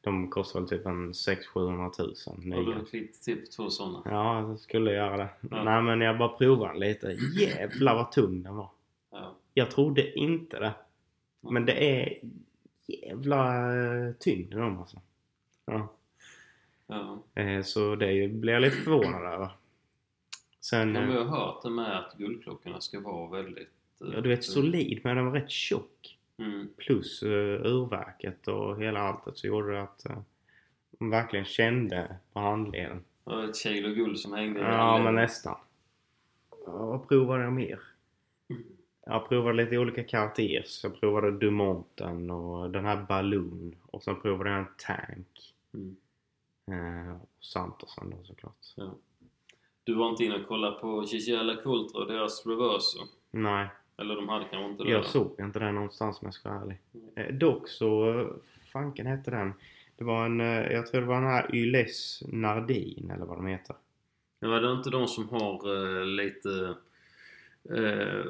De 0.00 0.30
kostar 0.30 0.60
väl 0.60 0.68
typ 0.68 0.86
en 0.86 1.12
600-700 1.12 1.90
tusen 1.92 2.34
nya. 2.40 2.60
du 2.60 2.84
klippt 2.84 3.22
till 3.22 3.46
två 3.46 3.70
sådana? 3.70 4.02
Ja, 4.04 4.48
jag 4.48 4.58
skulle 4.58 4.92
göra 4.92 5.16
det. 5.16 5.28
Ja. 5.50 5.64
Nej 5.64 5.82
men 5.82 6.00
jag 6.00 6.18
bara 6.18 6.28
provade 6.28 6.72
den 6.72 6.80
lite. 6.80 7.16
Jävlar 7.40 7.94
vad 7.94 8.12
tung 8.12 8.42
den 8.42 8.56
var. 8.56 8.70
Ja. 9.10 9.34
Jag 9.54 9.70
trodde 9.70 10.18
inte 10.18 10.58
det. 10.58 10.72
Men 11.40 11.66
det 11.66 12.02
är 12.02 12.18
jävla 12.86 13.52
tyngd 14.18 14.52
i 14.52 14.56
dem 14.56 14.78
alltså. 14.78 15.00
Ja. 15.64 15.88
Ja. 16.86 17.22
Eh, 17.34 17.62
Så 17.62 17.96
det 17.96 18.28
blir 18.28 18.52
jag 18.52 18.62
lite 18.62 18.76
förvånad 18.76 19.32
över. 19.34 19.50
Sen, 20.60 20.92
Men 20.92 21.02
eh, 21.02 21.08
vi 21.08 21.16
har 21.16 21.24
hört 21.24 21.62
det 21.62 21.70
med 21.70 21.98
att 21.98 22.14
guldklockorna 22.18 22.80
ska 22.80 23.00
vara 23.00 23.30
väldigt... 23.42 23.70
eh, 24.00 24.08
ja, 24.14 24.20
du 24.20 24.28
vet 24.28 24.44
solid 24.44 25.00
men 25.04 25.16
den 25.16 25.26
var 25.26 25.32
rätt 25.32 25.50
tjock. 25.50 26.18
Mm. 26.38 26.68
Plus 26.76 27.22
uh, 27.22 27.66
urverket 27.66 28.48
och 28.48 28.82
hela 28.82 29.00
alltet 29.00 29.38
så 29.38 29.46
gjorde 29.46 29.72
det 29.72 29.82
att 29.82 30.06
uh, 30.10 30.18
man 30.98 31.10
verkligen 31.10 31.44
kände 31.44 32.16
på 32.32 32.40
handleden. 32.40 33.04
Var 33.24 33.44
ett 33.44 33.56
kilo 33.56 33.88
guld 33.94 34.18
som 34.18 34.32
hängde 34.32 34.60
i 34.60 34.62
Ja 34.62 34.68
handleden. 34.68 35.04
men 35.04 35.22
nästan. 35.22 35.58
Ja, 36.66 36.86
vad 36.86 37.08
provade 37.08 37.42
jag 37.44 37.52
mer? 37.52 37.80
Jag 39.06 39.28
provade 39.28 39.56
lite 39.56 39.78
olika 39.78 40.04
Cartiers. 40.04 40.80
Jag 40.84 41.00
provade 41.00 41.30
Dumonten 41.30 42.30
och 42.30 42.70
den 42.70 42.84
här 42.84 43.02
Balloon. 43.08 43.76
Och 43.86 44.02
sen 44.02 44.20
provade 44.20 44.50
jag 44.50 44.58
en 44.58 44.66
Tank. 44.78 45.54
Mm. 45.74 45.96
Eh, 46.70 47.16
och 48.06 48.10
då 48.10 48.24
såklart. 48.24 48.56
Ja. 48.76 48.94
Du 49.84 49.94
var 49.94 50.08
inte 50.10 50.24
inne 50.24 50.36
och 50.36 50.48
kollade 50.48 50.80
på 50.80 51.04
Gigella 51.06 51.56
Cultra 51.56 52.00
och 52.00 52.06
deras 52.08 52.46
reverser? 52.46 53.02
Nej, 53.30 53.68
Eller 53.96 54.16
de 54.16 54.28
hade 54.28 54.44
kanske 54.44 54.70
inte 54.70 54.84
det? 54.84 54.90
jag 54.90 55.04
såg 55.04 55.40
inte 55.40 55.58
den 55.58 55.74
någonstans 55.74 56.20
om 56.20 56.26
jag 56.26 56.34
ska 56.34 56.48
vara 56.48 56.60
ärlig. 56.60 56.78
Eh, 57.14 57.34
dock 57.34 57.68
så, 57.68 58.26
fanken 58.72 59.06
hette 59.06 59.30
den? 59.30 59.52
Det 59.96 60.04
var 60.04 60.26
en, 60.26 60.40
eh, 60.40 60.72
jag 60.72 60.86
tror 60.86 61.00
det 61.00 61.06
var 61.06 61.14
den 61.20 61.30
här 61.30 61.54
Yles 61.54 62.22
Nardin 62.28 63.10
eller 63.14 63.26
vad 63.26 63.38
de 63.38 63.46
heter. 63.46 63.76
Var 64.40 64.60
det 64.60 64.72
inte 64.72 64.90
de 64.90 65.06
som 65.06 65.28
har 65.28 65.76
eh, 66.00 66.04
lite 66.06 66.74
eh, 67.70 68.24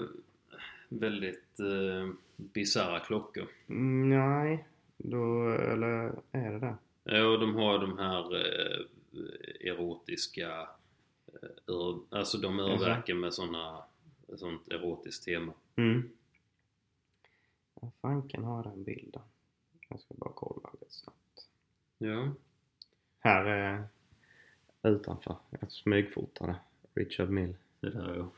väldigt 0.88 1.60
eh, 1.60 2.10
bisarra 2.36 3.00
klockor? 3.00 3.46
Mm, 3.68 4.08
nej, 4.10 4.66
då, 4.96 5.48
eller 5.52 6.12
är 6.32 6.52
det 6.52 6.58
det? 6.58 6.74
Ja, 7.08 7.26
och 7.26 7.40
de 7.40 7.54
har 7.54 7.78
de 7.78 7.98
här 7.98 8.34
eh, 8.34 8.86
erotiska 9.70 10.68
eh, 11.26 11.48
ur, 11.66 12.00
alltså 12.10 12.38
de 12.38 12.60
urverken 12.60 13.20
med 13.20 13.34
såna, 13.34 13.84
sånt 14.36 14.68
erotiskt 14.68 15.24
tema. 15.24 15.52
Mm. 15.76 16.10
Vad 17.74 17.92
fanken 18.00 18.44
har 18.44 18.62
den 18.62 18.84
bilden? 18.84 19.22
Jag 19.88 20.00
ska 20.00 20.14
bara 20.14 20.32
kolla 20.34 20.70
lite 20.72 20.92
snabbt. 20.92 21.48
Ja. 21.98 22.32
Här 23.18 23.44
är 23.44 23.88
utanför. 24.82 25.36
Jag 25.50 25.72
smygfotade 25.72 26.56
Richard 26.94 27.30
Mill. 27.30 27.56
Det 27.80 27.90
där 27.90 28.14
ja. 28.16 28.30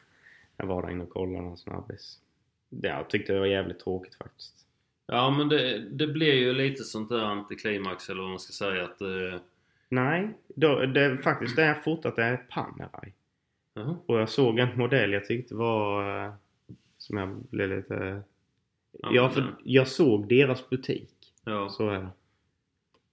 Jag 0.56 0.66
var 0.66 0.82
där 0.82 0.90
inne 0.90 1.04
och 1.04 1.10
kollade 1.10 1.46
en 1.46 1.56
snabbis. 1.56 2.20
Ja, 2.68 2.88
jag 2.88 3.10
tyckte 3.10 3.32
det 3.32 3.38
var 3.38 3.46
jävligt 3.46 3.80
tråkigt 3.80 4.14
faktiskt. 4.14 4.66
Ja 5.10 5.30
men 5.30 5.48
det, 5.48 5.78
det 5.90 6.06
blir 6.06 6.34
ju 6.34 6.52
lite 6.52 6.84
sånt 6.84 7.08
där 7.08 7.24
antiklimax 7.24 8.08
eller 8.10 8.20
vad 8.20 8.30
man 8.30 8.38
ska 8.40 8.52
säga 8.52 8.84
att 8.84 9.00
eh, 9.00 9.40
Nej, 9.88 10.28
då, 10.48 10.86
det, 10.86 11.18
faktiskt 11.18 11.56
det 11.56 11.62
är 11.64 11.74
fort 11.74 12.04
att 12.04 12.16
det 12.16 12.22
är 12.24 12.36
Panerai. 12.36 13.12
jaha. 13.74 13.96
Och 14.06 14.18
jag 14.20 14.28
såg 14.28 14.58
en 14.58 14.78
modell 14.78 15.12
jag 15.12 15.24
tyckte 15.26 15.54
var... 15.54 16.24
eh, 16.26 16.32
Som 16.98 17.16
jag 17.16 17.28
blev 17.50 17.76
lite... 17.76 18.22
Ja, 18.92 19.10
Ja, 19.12 19.22
men 19.22 19.30
för 19.30 19.54
jag 19.64 19.88
såg 19.88 20.28
deras 20.28 20.70
butik. 20.70 21.10
Ja, 21.44 21.68
Så 21.68 21.88
är 21.90 22.00
det. 22.00 22.08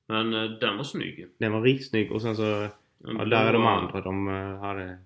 men 0.07 0.33
eh, 0.33 0.43
den 0.51 0.77
var 0.77 0.83
snygg. 0.83 1.27
Den 1.37 1.51
var 1.51 1.61
riktigt 1.61 1.89
snygg 1.89 2.11
och 2.11 2.21
sen 2.21 2.35
så... 2.35 2.67
Ja, 2.97 3.25
där 3.25 3.45
är 3.45 3.53
de 3.53 3.65
andra. 3.65 4.01
De 4.01 4.27
eh, 4.27 4.59
hade 4.59 4.97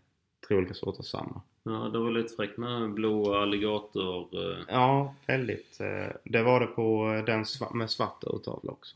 tre 0.48 0.58
olika 0.58 0.74
sorter 0.74 1.04
samma. 1.04 1.42
Ja, 1.70 1.90
det 1.90 2.00
var 2.00 2.12
lite 2.12 2.36
fräckt 2.36 2.58
med 2.58 2.94
blå 2.94 3.34
alligator. 3.36 4.28
eh, 4.52 4.58
Ja, 4.68 5.16
väldigt. 5.28 5.80
eh, 5.80 6.08
Det 6.24 6.44
var 6.44 6.60
det 6.60 6.68
på 6.68 7.06
den 7.26 7.46
med 7.74 7.90
svart 7.90 8.24
urtavla 8.24 8.72
också. 8.72 8.96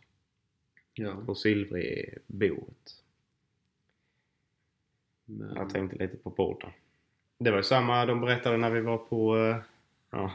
Ja. 0.93 1.13
Och 1.27 1.37
silvrig 1.37 2.17
boet. 2.27 2.99
Men, 5.25 5.55
Jag 5.55 5.69
tänkte 5.69 5.97
lite 5.97 6.17
på 6.17 6.29
båda. 6.29 6.67
Det 7.37 7.51
var 7.51 7.57
ju 7.57 7.63
samma 7.63 8.05
de 8.05 8.21
berättade 8.21 8.57
när 8.57 8.69
vi 8.69 8.81
var 8.81 8.97
på... 8.97 9.37
eh, 9.37 9.57
Ja, 10.11 10.31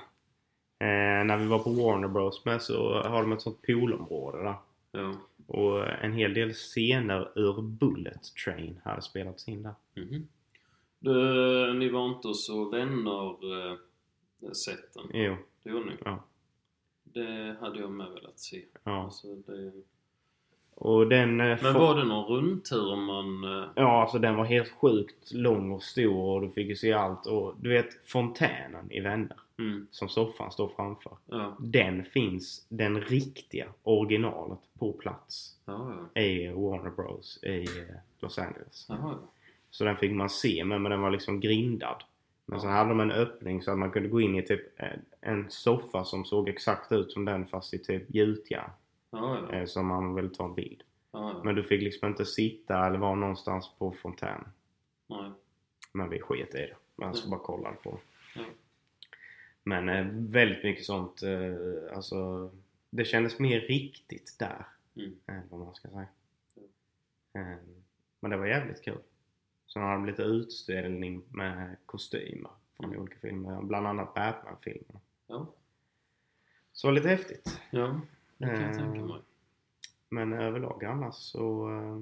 när 1.25 1.37
vi 1.37 1.47
var 1.47 1.59
på 1.59 1.71
Warner 1.71 2.09
Bros 2.09 2.45
med 2.45 2.63
så 2.63 3.03
har 3.03 3.23
de 3.23 3.33
ett 3.33 3.43
sånt 3.43 3.63
poolområde 3.63 4.43
där. 4.43 4.55
ja. 4.93 5.15
Och 5.47 5.89
en 5.89 6.13
hel 6.13 6.35
del 6.35 6.53
scener 6.53 7.33
ur 7.39 7.63
Bullet 7.63 8.23
Train 8.45 8.81
hade 8.85 9.03
spelats 9.03 9.49
in 9.49 9.63
där. 9.63 9.75
Mhm. 9.95 10.29
Du, 11.01 11.75
ni 11.75 11.89
var 11.89 12.09
inte 12.09 12.35
så 12.35 12.69
vänner 12.71 13.29
eh, 13.73 14.51
sätten? 14.53 15.03
Jo, 15.15 15.37
Det 15.63 15.71
gjorde 15.71 15.85
ni? 15.87 15.97
ja. 16.05 16.25
Det 17.05 17.57
hade 17.61 17.79
jag 17.81 17.91
med 17.91 18.11
velat 18.11 18.39
se. 18.39 18.65
ja. 18.85 19.05
Alltså, 19.05 19.27
det... 19.47 19.73
Och 20.75 21.09
den... 21.09 21.41
eh, 21.41 21.59
Men 21.63 21.75
var 21.75 21.95
det 21.97 22.05
någon 22.05 22.25
rundtur 22.37 22.97
man... 22.97 23.45
eh, 23.63 23.69
Ja, 23.77 24.03
alltså 24.03 24.19
den 24.19 24.37
var 24.37 24.45
helt 24.45 24.69
sjukt 24.71 25.33
lång 25.33 25.71
och 25.73 25.83
stor 25.83 26.35
och 26.35 26.41
du 26.43 26.51
fick 26.51 26.69
ju 26.69 26.77
se 26.77 26.93
allt. 26.93 27.27
Och 27.27 27.55
du 27.61 27.69
vet 27.69 28.09
fontänen 28.09 28.93
i 28.93 29.01
Vänner 29.01 29.37
Mm, 29.61 29.87
som 29.91 30.09
soffan 30.09 30.53
står 30.53 30.69
framför. 30.77 31.17
ja, 31.27 31.57
Den 31.61 32.05
finns, 32.05 32.67
den 32.69 33.01
riktiga 33.01 33.69
originalet 33.83 34.59
på 34.79 34.93
plats 34.93 35.57
ja, 35.65 35.95
ja. 36.15 36.21
i 36.23 36.49
Warner 36.53 36.91
Bros 36.91 37.39
i 37.43 37.63
eh, 37.63 37.95
Los 38.21 38.39
Angeles. 38.39 38.87
Jaha, 38.89 38.99
ja. 39.03 39.19
Så 39.71 39.85
den 39.85 39.97
fick 39.97 40.13
man 40.13 40.31
se 40.31 40.65
men, 40.65 40.83
men 40.83 40.91
den 40.91 41.01
var 41.01 41.11
liksom 41.11 41.41
grindad. 41.41 42.03
Men 42.47 42.61
sen 42.61 42.71
hade 42.71 42.89
de 42.89 43.01
en 43.01 43.11
öppning 43.11 43.63
så 43.63 43.71
att 43.71 43.79
man 43.79 43.91
kunde 43.91 44.09
gå 44.09 44.21
in 44.21 44.35
i 44.37 44.43
typ 44.43 44.81
en- 44.81 45.05
en 45.21 45.51
soffa 45.51 46.05
som 46.05 46.25
såg 46.25 46.49
exakt 46.49 46.93
ut 46.93 47.13
som 47.13 47.25
den 47.25 47.47
fast 47.47 47.75
i 47.75 47.79
typ 47.79 48.15
gjutjärn. 48.15 48.71
Ja, 49.11 49.39
ja. 49.51 49.57
eh, 49.57 49.65
Som 49.67 49.87
man 49.87 50.15
ville 50.15 50.29
ta 50.29 50.45
en 50.45 50.55
bild. 50.55 50.83
ja, 51.13 51.33
ja. 51.35 51.41
Men 51.45 51.55
du 51.55 51.63
fick 51.63 51.83
liksom 51.83 52.09
inte 52.09 52.25
sitta 52.25 52.87
eller 52.87 52.99
vara 52.99 53.15
någonstans 53.15 53.71
på 53.79 53.93
fontänen. 53.93 54.49
Nej. 55.09 55.31
Men 55.93 56.11
vi 56.11 56.21
sket 56.21 56.55
i 56.55 56.59
det. 56.59 56.77
Man 56.97 57.15
så 57.15 57.27
Mm. 57.27 57.31
bara 57.31 57.41
kollade 57.47 57.77
på. 57.77 57.99
Men 59.65 59.89
eh, 59.89 60.07
väldigt 60.13 60.65
mycket 60.65 60.85
sånt. 60.85 61.23
Eh, 61.23 61.97
alltså, 61.97 62.51
det 62.91 63.05
kändes 63.05 63.39
mer 63.39 63.61
riktigt 63.61 64.37
där. 64.39 64.67
Mm. 64.97 65.17
Än 65.27 65.43
vad 65.51 65.61
man 65.61 65.75
ska 65.75 65.89
säga. 65.89 66.07
Eh, 67.35 67.57
men 68.21 68.31
det 68.31 68.37
var 68.37 68.47
jävligt 68.47 68.83
kul. 68.85 68.99
Sen 69.79 69.87
har 69.87 69.93
de 69.93 70.07
lite 70.07 70.23
utställning 70.23 71.23
med 71.31 71.77
kostymer 71.87 72.51
från 72.77 72.87
Mm. 72.87 73.01
olika 73.01 73.19
filmer. 73.19 73.63
Bland 73.63 73.87
annat 73.87 74.15
Batman-filmerna. 74.15 75.01
Ja, 75.27 75.47
Så 76.73 76.87
det 76.87 76.91
var 76.91 76.95
lite 76.95 77.09
häftigt. 77.09 77.61
ja. 77.71 78.01
Det 78.39 78.47
kan 78.47 78.61
jag 78.63 78.75
tänka 78.75 79.01
mig. 79.01 79.21
Men 80.09 80.33
överlag 80.33 80.85
annars 80.85 81.15
så 81.15 81.71
eh, 81.71 82.01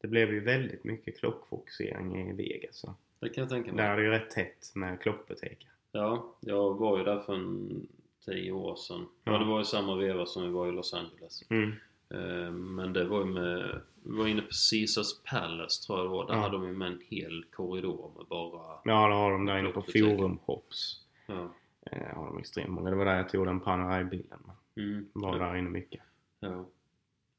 det 0.00 0.08
blev 0.08 0.32
ju 0.32 0.40
väldigt 0.40 0.84
mycket 0.84 1.18
klockfokusering 1.18 2.30
i 2.30 2.32
Vegas. 2.32 2.76
Så. 2.76 2.94
Det 3.20 3.28
kan 3.28 3.42
jag 3.42 3.50
tänka 3.50 3.70
Där 3.70 3.76
mig. 3.76 3.86
är 3.86 3.96
det 3.96 4.02
ju 4.02 4.10
rätt 4.10 4.30
tätt 4.30 4.72
med 4.74 5.00
klockbutiker. 5.00 5.68
Ja, 5.92 6.34
jag 6.40 6.74
var 6.74 6.98
ju 6.98 7.04
där 7.04 7.20
för 7.20 7.34
en 7.34 7.86
tio 8.24 8.52
år 8.52 8.76
sedan. 8.76 9.06
Ja, 9.24 9.32
Ja. 9.32 9.38
det 9.38 9.44
var 9.44 9.60
i 9.60 9.64
samma 9.64 9.96
veva 9.96 10.26
som 10.26 10.42
vi 10.42 10.48
var 10.48 10.68
i 10.68 10.72
Los 10.72 10.94
Angeles. 10.94 11.50
Mm. 11.50 11.72
Eh, 12.10 12.50
Men 12.52 12.92
det 12.92 13.04
var 13.04 13.18
ju 13.18 13.24
med... 13.24 13.80
Vi 14.02 14.16
var 14.18 14.26
inne 14.26 14.42
på 14.42 14.48
Caesars 14.70 15.22
Palace 15.30 15.86
tror 15.86 15.98
jag 15.98 16.06
det 16.06 16.10
var. 16.10 16.26
Där 16.26 16.34
Ja. 16.34 16.40
hade 16.40 16.52
de 16.56 16.66
ju 16.66 16.72
med 16.72 16.88
en 16.92 17.00
hel 17.08 17.44
korridor 17.52 18.10
med 18.16 18.26
bara... 18.26 18.78
Ja, 18.84 19.08
det 19.08 19.14
har 19.14 19.30
de 19.32 19.46
där 19.46 19.58
inne 19.58 19.68
på 19.68 19.72
Klockbutiker. 19.82 20.16
Forum 20.16 20.38
Hops. 20.44 21.00
Ja. 21.26 21.48
Eh, 21.92 22.16
har 22.16 22.26
de 22.26 22.38
extremt 22.38 22.68
många. 22.70 22.90
Det 22.90 22.96
var 22.96 23.04
där 23.04 23.16
jag 23.16 23.28
tog 23.28 23.46
den 23.46 23.60
Panerai-bilden. 23.60 24.38
Mm. 24.76 25.08
Var 25.12 25.38
ja. 25.38 25.44
där 25.46 25.56
inne 25.56 25.70
mycket. 25.70 26.00
ja. 26.40 26.64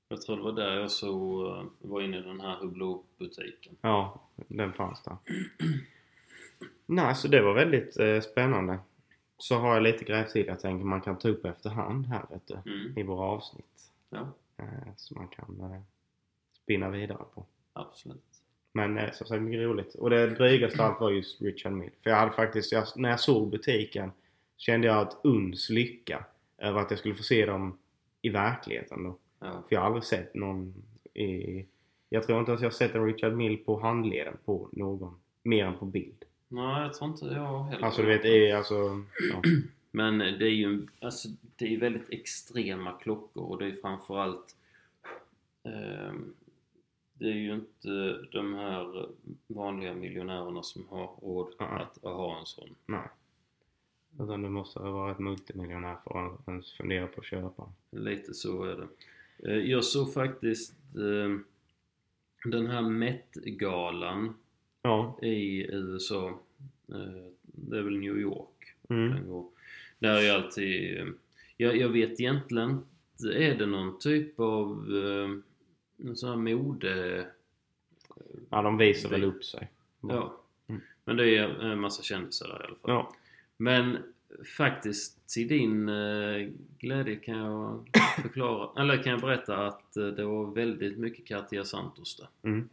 Jag 0.10 0.22
tror 0.22 0.38
det 0.38 0.44
var 0.44 0.52
där 0.52 0.76
jag 0.80 0.92
så 0.92 1.46
eh, 1.56 1.90
var 1.90 2.02
inne 2.02 2.18
i 2.18 2.22
den 2.22 2.42
här 2.42 2.56
Hublot-butiken. 2.62 3.76
Ja, 3.82 4.22
den 4.36 4.74
fanns 4.74 5.04
där. 5.04 5.18
Nej, 6.86 7.16
så 7.16 7.28
det 7.28 7.42
var 7.42 7.54
väldigt 7.54 8.00
eh, 8.00 8.20
spännande. 8.22 8.80
Så 9.38 9.56
har 9.56 9.74
jag 9.74 9.84
lite 9.84 10.06
grejer 10.06 10.24
till 10.24 10.46
jag 10.48 10.60
tänker 10.60 10.86
man 10.86 11.02
kan 11.02 11.18
ta 11.18 11.30
upp 11.30 11.46
efterhand 11.46 12.06
här 12.06 12.26
vet 12.30 12.48
du. 12.48 12.54
Mm. 12.72 12.98
I 12.98 13.04
våra 13.04 13.26
avsnitt. 13.26 13.92
Ja, 14.10 14.28
Eh, 14.58 14.94
så 14.96 15.16
man 15.16 15.28
kan 15.28 15.60
eh, 15.62 15.82
spinna 16.64 16.90
vidare 16.90 17.24
på. 17.34 17.46
absolut. 17.74 18.24
Men 18.72 18.98
eh, 18.98 19.12
som 19.12 19.28
sagt 19.28 19.42
mycket 19.42 19.62
roligt. 19.62 19.96
Och 19.96 20.10
det 20.10 20.28
drygaste 20.28 20.84
allt 20.84 21.02
var 21.02 21.12
just 21.12 21.42
Richard 21.42 21.74
Mill. 21.74 21.92
För 22.04 22.10
jag 22.10 22.18
hade 22.18 22.32
faktiskt, 22.32 22.72
jag, 22.72 22.84
när 22.96 23.10
jag 23.10 23.20
såg 23.20 23.50
butiken 23.50 24.12
kände 24.58 24.88
jag 24.88 25.08
ett 25.08 25.18
uns 25.24 25.70
lycka 25.70 26.26
över 26.58 26.80
att 26.80 26.92
jag 26.92 27.00
skulle 27.00 27.16
få 27.16 27.24
se 27.24 27.46
dem 27.46 27.78
i 28.22 28.30
verkligheten 28.30 29.04
då. 29.04 29.18
Ja. 29.40 29.64
För 29.68 29.76
jag 29.76 29.80
har 29.80 29.86
aldrig 29.86 30.04
sett 30.04 30.34
någon 30.34 30.74
i... 31.14 31.66
Jag 32.10 32.24
tror 32.24 32.40
inte 32.40 32.52
ens 32.52 32.62
jag 32.62 32.70
har 32.70 32.74
sett 32.74 32.96
en 32.96 33.06
Richard 33.06 33.34
Mill 33.34 33.58
på 33.58 33.80
handleden 33.80 34.38
på 34.46 34.70
någon. 34.72 35.20
Mer 35.44 35.66
än 35.66 35.78
på 35.78 35.86
bild. 35.86 36.26
Nej, 36.48 36.82
jag 36.82 36.94
tror 36.94 37.10
inte 37.10 37.26
jag 37.26 37.64
heller. 37.64 37.86
Alltså 37.86 38.02
du 38.02 38.08
vet, 38.08 38.26
i, 38.26 38.52
alltså... 38.52 38.76
Ja. 39.34 39.42
Men 39.98 40.18
det 40.18 40.46
är 40.46 40.50
ju 40.56 40.88
alltså, 41.02 41.28
det 41.56 41.74
är 41.76 41.80
väldigt 41.80 42.10
extrema 42.10 42.92
klockor 42.92 43.44
och 43.44 43.58
det 43.58 43.66
är 43.66 43.76
framförallt 43.76 44.56
ehm, 45.64 46.34
Det 47.14 47.26
är 47.26 47.34
ju 47.36 47.54
inte 47.54 48.18
de 48.32 48.54
här 48.54 49.10
vanliga 49.48 49.94
miljonärerna 49.94 50.64
som 50.64 50.88
har 50.90 51.08
råd 51.22 51.54
Ja. 51.60 51.66
att, 51.66 52.04
ha 52.04 52.40
en 52.40 52.46
sån. 52.46 52.76
Nej. 52.86 53.08
Utan 54.20 54.42
du 54.42 54.50
måste 54.50 54.80
vara 54.80 55.12
ett 55.12 55.20
multimiljonär 55.20 55.98
för 56.04 56.26
att 56.34 56.48
ens 56.48 56.72
fundera 56.74 57.08
på 57.08 57.20
att 57.22 57.26
köpa. 57.26 57.72
Lite 57.92 58.34
så 58.34 58.64
är 58.64 58.76
det. 58.76 58.88
Eh, 59.52 59.58
Jag 59.72 59.84
såg 59.84 60.14
faktiskt 60.14 60.74
ehm, 60.96 61.44
den 62.46 62.68
här 62.68 62.82
Met-galan 62.82 64.34
Ja. 64.82 65.20
i 65.22 65.72
USA. 65.76 66.28
Eh, 66.90 67.32
Det 67.42 67.78
är 67.78 67.82
väl 67.82 67.98
New 68.00 68.18
York 68.18 68.74
Mm. 68.90 69.10
den 69.10 69.28
går. 69.30 69.46
Där 70.00 70.22
är 70.22 70.34
alltid... 70.34 70.98
eh, 71.00 71.06
Jag, 71.58 71.78
jag 71.78 71.90
vet 71.90 72.20
egentligen 72.20 72.70
inte, 72.70 73.44
är 73.44 73.56
det 73.56 73.66
någon 73.66 74.00
typ 74.00 74.40
av 74.40 74.70
eh, 74.96 76.14
sån 76.16 76.30
här 76.30 76.38
mode... 76.38 77.26
Ja, 78.50 78.62
de 78.62 78.78
visar 78.78 79.10
väl 79.10 79.22
Det- 79.22 79.28
upp 79.28 79.44
sig. 79.46 79.72
Ja. 80.02 80.42
Mm. 80.68 80.82
Men 81.06 81.18
det 81.18 81.38
är 81.38 81.48
en 81.64 81.80
massa 81.80 82.04
kändisar 82.04 82.48
där 82.48 82.54
i 82.54 82.58
alla 82.68 82.76
fall. 82.76 82.92
Ja. 82.92 83.14
Men 83.58 83.98
faktiskt 84.58 85.28
till 85.30 85.48
din 85.48 85.90
eh, 85.90 86.50
glädje 86.80 87.16
kan 87.16 87.38
jag 87.38 87.90
förklara, 88.22 88.82
eller 88.82 89.04
kan 89.04 89.12
jag 89.12 89.22
berätta 89.22 89.68
att 89.68 89.98
eh, 89.98 90.08
det 90.08 90.26
var 90.26 90.46
väldigt 90.56 90.98
mycket 90.98 91.26
Katja 91.26 91.64
Santos 91.64 92.16
där. 92.18 92.28
Mm. 92.50 92.70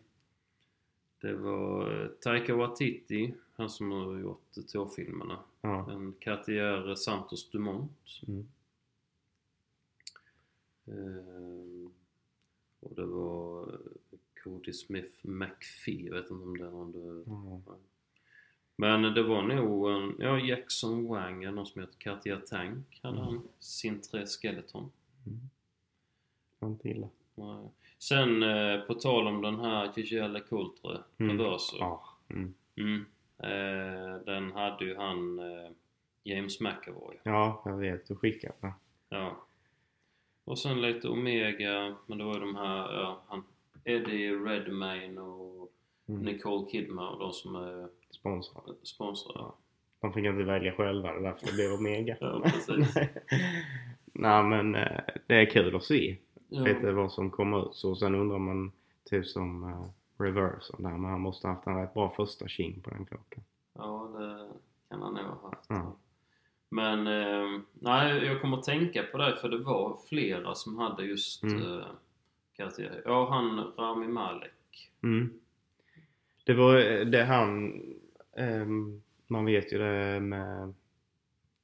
Det 1.25 1.35
var 1.35 2.09
Taika 2.21 2.55
Waititi, 2.57 3.35
han 3.57 3.71
som 3.71 3.91
har 3.91 4.19
gjort 4.19 4.53
Tor-filmerna. 4.73 5.39
Ja. 5.61 5.91
En 5.93 6.15
Cartier 6.21 6.95
Santos 6.95 7.51
Dumont. 7.51 8.21
Mm. 8.29 8.47
Ehm, 10.87 11.91
och 12.81 12.95
det 12.95 13.05
var 13.07 13.79
Cody 14.43 14.73
Smith 14.73 15.27
McPhee, 15.27 16.07
jag 16.07 16.15
vet 16.15 16.31
inte 16.31 16.45
om 16.45 16.57
det 16.59 16.65
är 16.67 16.71
någon 16.71 16.93
du... 16.93 17.25
Ja. 17.27 17.61
Men 18.77 19.03
det 19.03 19.23
var 19.23 19.43
nog 19.43 19.91
en, 19.91 20.15
ja 20.19 20.39
Jackson 20.39 21.07
Wang, 21.07 21.43
eller 21.45 21.53
någon 21.57 21.67
som 21.67 21.81
heter 21.81 21.99
Cartier 21.99 22.41
Tank, 22.47 23.01
hade 23.03 23.19
Mm. 23.19 23.27
han. 23.27 23.49
Sin 23.59 24.01
tre 24.01 24.27
Skeleton. 24.27 24.91
Mm. 25.27 25.41
Var 26.59 26.69
inte 26.69 26.89
illa. 26.89 27.09
Nej. 27.35 27.69
Sen 28.09 28.43
eh, 28.43 28.81
på 28.81 28.95
tal 28.95 29.27
om 29.27 29.43
den 29.43 29.61
här 29.61 29.93
Giselle 29.97 30.41
Coultre, 30.41 30.99
Mm. 31.19 31.39
Ja. 31.79 32.03
Mm. 32.31 32.55
Mm. 32.77 33.05
Eh, 33.39 34.17
den 34.27 34.53
hade 34.53 34.85
ju 34.85 34.97
han 34.97 35.39
eh, 35.39 35.71
James 36.23 36.61
McAvoy. 36.61 37.17
ja, 37.23 37.63
jag 37.65 37.77
vet. 37.77 38.09
Du 38.09 38.17
skickade 38.17 38.55
det. 38.61 38.73
Ja. 39.09 39.37
Och 40.45 40.59
sen 40.59 40.81
lite 40.83 41.09
Omega, 41.09 41.97
men 42.07 42.19
det 42.19 42.25
var 42.25 42.35
ju 42.35 42.41
de 42.41 42.57
här, 42.57 42.93
ja, 42.93 43.23
han, 43.29 43.45
Eddie 43.85 44.31
Redmayne 44.31 45.21
och 45.21 45.71
Mm. 46.09 46.23
Nicole 46.23 46.71
Kidman 46.71 47.15
och 47.15 47.19
de 47.21 47.33
som 47.33 47.57
är 47.57 47.89
Sponsrade. 48.11 48.75
sponsrade. 48.83 49.45
De 50.01 50.13
fick 50.13 50.25
inte 50.25 50.43
välja 50.45 50.73
själva, 50.73 51.13
det 51.13 51.19
är 51.19 51.23
därför 51.23 51.47
det 51.47 51.53
blev 51.53 51.73
Omega. 51.73 52.17
Ja, 52.21 52.41
precis. 52.45 52.95
Nej 54.13 54.43
men 54.43 54.75
eh, 54.75 55.01
det 55.27 55.35
är 55.35 55.51
kul 55.51 55.77
att 55.77 55.85
se 55.85 56.17
Ja. 56.49 56.65
lite 56.65 56.93
vad 56.93 57.13
som 57.13 57.31
kommer 57.31 57.67
ut. 57.69 57.75
Så 57.75 57.97
sen 57.97 58.15
undrar 58.15 58.39
man 58.39 58.73
typ 59.05 59.27
som 59.27 59.65
uh, 59.65 59.87
reversen 60.19 60.83
där. 60.83 60.91
Men 60.91 61.11
han 61.11 61.21
måste 61.21 61.47
ha 61.47 61.55
haft 61.55 61.67
en 61.67 61.77
rätt 61.77 61.95
bra 61.95 62.11
första 62.17 62.49
king 62.49 62.81
på 62.81 62.91
den 62.91 63.07
klockan. 63.07 63.45
Ja, 63.73 64.11
det 64.19 64.49
kan 64.89 65.03
han 65.03 65.15
nog 65.15 65.25
ha 65.25 65.49
haft. 65.51 65.67
Ja. 65.69 65.97
Men 66.69 67.07
eh, 67.07 67.61
nej, 67.73 68.25
jag 68.25 68.41
kommer 68.41 68.57
att 68.59 68.65
tänka 68.65 69.03
på 69.03 69.19
det 69.19 69.37
för 69.37 69.49
det 69.49 69.59
var 69.59 69.99
flera 70.09 70.55
som 70.55 70.79
hade 70.79 71.03
just 71.05 71.43
Mm. 71.43 71.63
eh, 71.63 71.87
Cartier. 72.57 73.03
Ja, 73.05 73.29
han 73.31 73.73
Rami 73.79 74.09
Malek. 74.09 74.91
Mm. 75.03 75.33
Det 76.45 76.55
var 76.55 76.77
eh, 76.79 77.07
det 77.07 77.25
han... 77.25 77.83
ehm, 78.37 79.03
man 79.27 79.45
vet 79.45 79.73
ju 79.73 79.79
det 79.79 80.21
med 80.21 80.75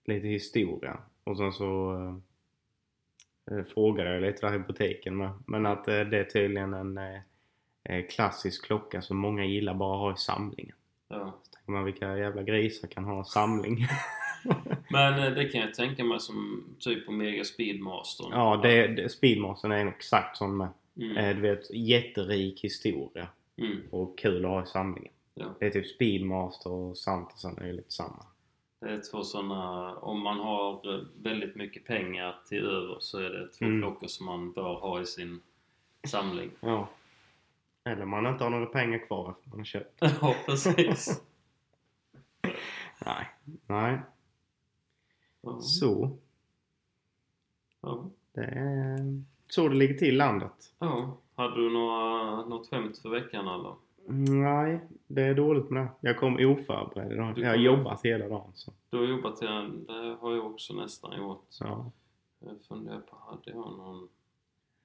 lite 0.04 0.26
historia. 0.26 0.98
Och 1.24 1.36
sen 1.36 1.52
så 1.52 1.92
eh, 1.94 2.06
eh, 2.06 2.14
frågade 3.74 4.14
jag 4.14 4.22
lite 4.22 4.46
där 4.46 4.54
i 4.54 4.58
butiken 4.58 5.16
med. 5.16 5.30
Men 5.46 5.66
att 5.66 5.88
eh, 5.88 6.00
det 6.00 6.18
är 6.18 6.24
tydligen 6.24 6.74
en 6.74 6.98
eh, 6.98 7.20
eh, 7.84 8.06
klassisk 8.06 8.66
klocka 8.66 9.02
som 9.02 9.16
många 9.16 9.44
gillar 9.44 9.74
bara 9.74 9.96
ha 9.96 10.12
i 10.12 10.16
samlingen. 10.16 10.76
Ja. 11.08 11.40
Så 11.42 11.50
tänker 11.50 11.72
man 11.72 11.84
vilka 11.84 12.16
jävla 12.16 12.42
grisar 12.42 12.88
kan 12.88 13.04
ha 13.04 13.18
en 13.18 13.24
samling. 13.24 13.86
Men 14.90 15.22
eh, 15.22 15.30
det 15.30 15.44
kan 15.44 15.60
jag 15.60 15.74
tänka 15.74 16.04
mig 16.04 16.20
som 16.20 16.64
typ 16.78 17.08
Omega 17.08 17.44
Speedmaster. 17.44 18.26
ja, 18.30 18.60
det, 18.62 18.86
det, 18.86 19.08
Speedmastern 19.08 19.72
är 19.72 19.80
en 19.80 19.88
exakt 19.88 20.36
sån 20.36 20.56
med. 20.56 20.68
Mm. 20.96 21.16
Eh, 21.16 21.36
du 21.36 21.42
vet, 21.42 21.70
jätterik 21.70 22.64
historia. 22.64 23.28
Mm. 23.56 23.78
Och 23.90 24.18
kul 24.18 24.44
att 24.44 24.50
ha 24.50 24.62
i 24.62 24.66
samlingen. 24.66 25.12
Ja. 25.34 25.54
Det 25.58 25.66
är 25.66 25.70
typ 25.70 25.86
Speedmaster 25.86 26.72
och 26.72 26.98
Santosen 26.98 27.58
är 27.58 27.72
lite 27.72 27.92
samma. 27.92 28.26
Det 28.80 28.90
är 28.90 29.00
två 29.10 29.22
sådana, 29.24 29.94
om 29.96 30.20
man 30.20 30.38
har 30.38 30.82
väldigt 31.22 31.56
mycket 31.56 31.84
pengar 31.84 32.38
till 32.48 32.66
över 32.66 32.96
så 33.00 33.18
är 33.18 33.30
det 33.30 33.48
två 33.48 33.64
Mm. 33.64 33.80
klockor 33.80 34.06
som 34.06 34.26
man 34.26 34.52
bör 34.52 34.74
ha 34.74 35.00
i 35.00 35.06
sin 35.06 35.40
samling. 36.04 36.50
Ja. 36.60 36.88
Eller 37.84 38.04
man 38.04 38.26
inte 38.26 38.44
har 38.44 38.50
några 38.50 38.66
pengar 38.66 39.06
kvar 39.06 39.30
efter 39.30 39.48
man 39.50 39.58
har 39.58 39.64
köpt. 39.64 39.98
ja, 40.20 40.34
precis. 40.46 41.22
Nej. 43.06 43.26
Nej. 43.66 43.98
Ja. 45.40 45.60
Så. 45.60 46.16
Ja. 47.80 48.04
Det 48.32 48.44
är 48.44 49.22
så 49.48 49.68
det 49.68 49.74
ligger 49.74 49.94
till 49.94 50.16
landet. 50.16 50.72
ja. 50.78 51.16
Hade 51.34 51.56
du 51.56 51.70
några, 51.70 52.36
något 52.46 52.70
skämt 52.70 52.98
för 52.98 53.08
veckan 53.08 53.48
eller? 53.48 53.74
Nej, 54.08 54.80
det 55.06 55.22
är 55.22 55.34
dåligt 55.34 55.70
med 55.70 55.82
det. 55.82 55.90
Jag 56.00 56.18
kom 56.18 56.34
oförberedd 56.40 57.12
idag. 57.12 57.38
Jag 57.38 57.48
har 57.48 57.56
jobbat 57.56 58.04
hela 58.04 58.28
dagen. 58.28 58.50
Så. 58.54 58.72
Du 58.90 58.96
har 58.96 59.04
jobbat 59.04 59.36
till 59.36 59.48
en, 59.48 59.84
det 59.86 60.16
har 60.20 60.34
jag 60.34 60.46
också 60.46 60.74
nästan 60.74 61.16
gjort. 61.18 61.46
Ja. 61.60 61.90
Jag 62.38 62.56
funderar 62.68 63.00
på, 63.00 63.16
hade 63.16 63.50
jag 63.50 63.56
någon... 63.56 64.08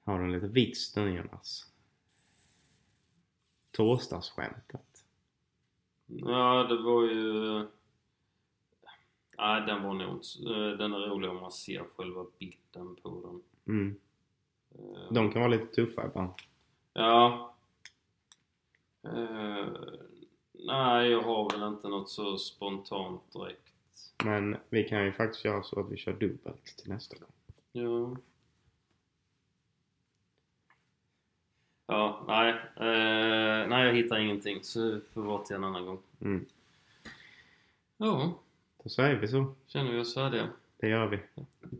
Har 0.04 0.18
du 0.18 0.24
en 0.24 0.32
liten 0.32 0.52
vits 0.52 0.96
nu 0.96 1.10
Jonas? 1.16 1.72
Torsdagsskämtet. 3.70 5.04
Ja, 6.06 6.62
det 6.68 6.82
var 6.82 7.02
ju... 7.02 7.66
Nej, 9.38 9.62
den 9.66 9.82
var 9.82 9.92
nog 9.94 10.10
inte... 10.14 10.50
Den 10.76 10.92
är 10.92 10.98
rolig 10.98 11.30
om 11.30 11.36
man 11.36 11.52
ser 11.52 11.84
själva 11.96 12.26
bilden 12.38 12.96
på 13.02 13.42
den. 13.64 13.74
Mm. 13.74 13.96
Eh, 14.74 15.12
De 15.12 15.30
kan 15.30 15.42
vara 15.42 15.50
lite 15.50 15.66
tuffa 15.74 16.06
ibland. 16.06 16.30
Ja. 16.92 17.55
Eh, 19.14 19.66
nej, 20.52 21.10
jag 21.10 21.22
har 21.22 21.50
väl 21.50 21.68
inte 21.72 21.88
något 21.88 22.10
så 22.10 22.38
spontant 22.38 23.32
direkt. 23.32 23.62
Men 24.24 24.56
vi 24.68 24.84
kan 24.88 25.04
ju 25.04 25.12
faktiskt 25.12 25.44
göra 25.44 25.62
så 25.62 25.80
att 25.80 25.90
vi 25.92 25.96
kör 25.96 26.12
dubbelt 26.12 26.64
till 26.64 26.88
nästa 26.92 27.16
gång. 27.18 27.28
Ja. 27.72 28.16
Ja, 31.86 32.24
nej. 32.28 32.50
Eh, 32.76 33.68
nej, 33.68 33.86
jag 33.86 33.94
hittar 33.94 34.18
ingenting. 34.18 34.58
Så 34.64 34.90
det 34.90 35.00
får 35.14 35.22
vara 35.22 35.42
till 35.42 35.56
en 35.56 35.64
annan 35.64 35.86
gång. 35.86 35.98
Mm. 36.20 36.46
Ja, 37.96 38.32
Då 38.82 38.88
säger 38.88 39.16
vi 39.16 39.28
så. 39.28 39.54
känner 39.66 39.92
vi 39.92 39.98
oss 40.00 40.14
färdiga. 40.14 40.48
Det 40.78 40.88
gör 40.88 41.06
vi. 41.06 41.18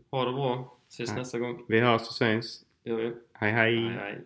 Ha 0.09 0.25
det 0.25 0.33
bra. 0.33 0.73
Ses 0.89 1.09
Ja. 1.09 1.15
nästa 1.15 1.39
gång. 1.39 1.65
Vi 1.67 1.79
hörs 1.79 2.01
och 2.01 2.13
syns. 2.13 2.65
Det 2.83 2.89
gör 2.89 2.97
vi. 2.97 3.13
Hej 3.33 3.51
hej! 3.51 3.75
Hej, 3.79 3.93
hej. 3.97 4.21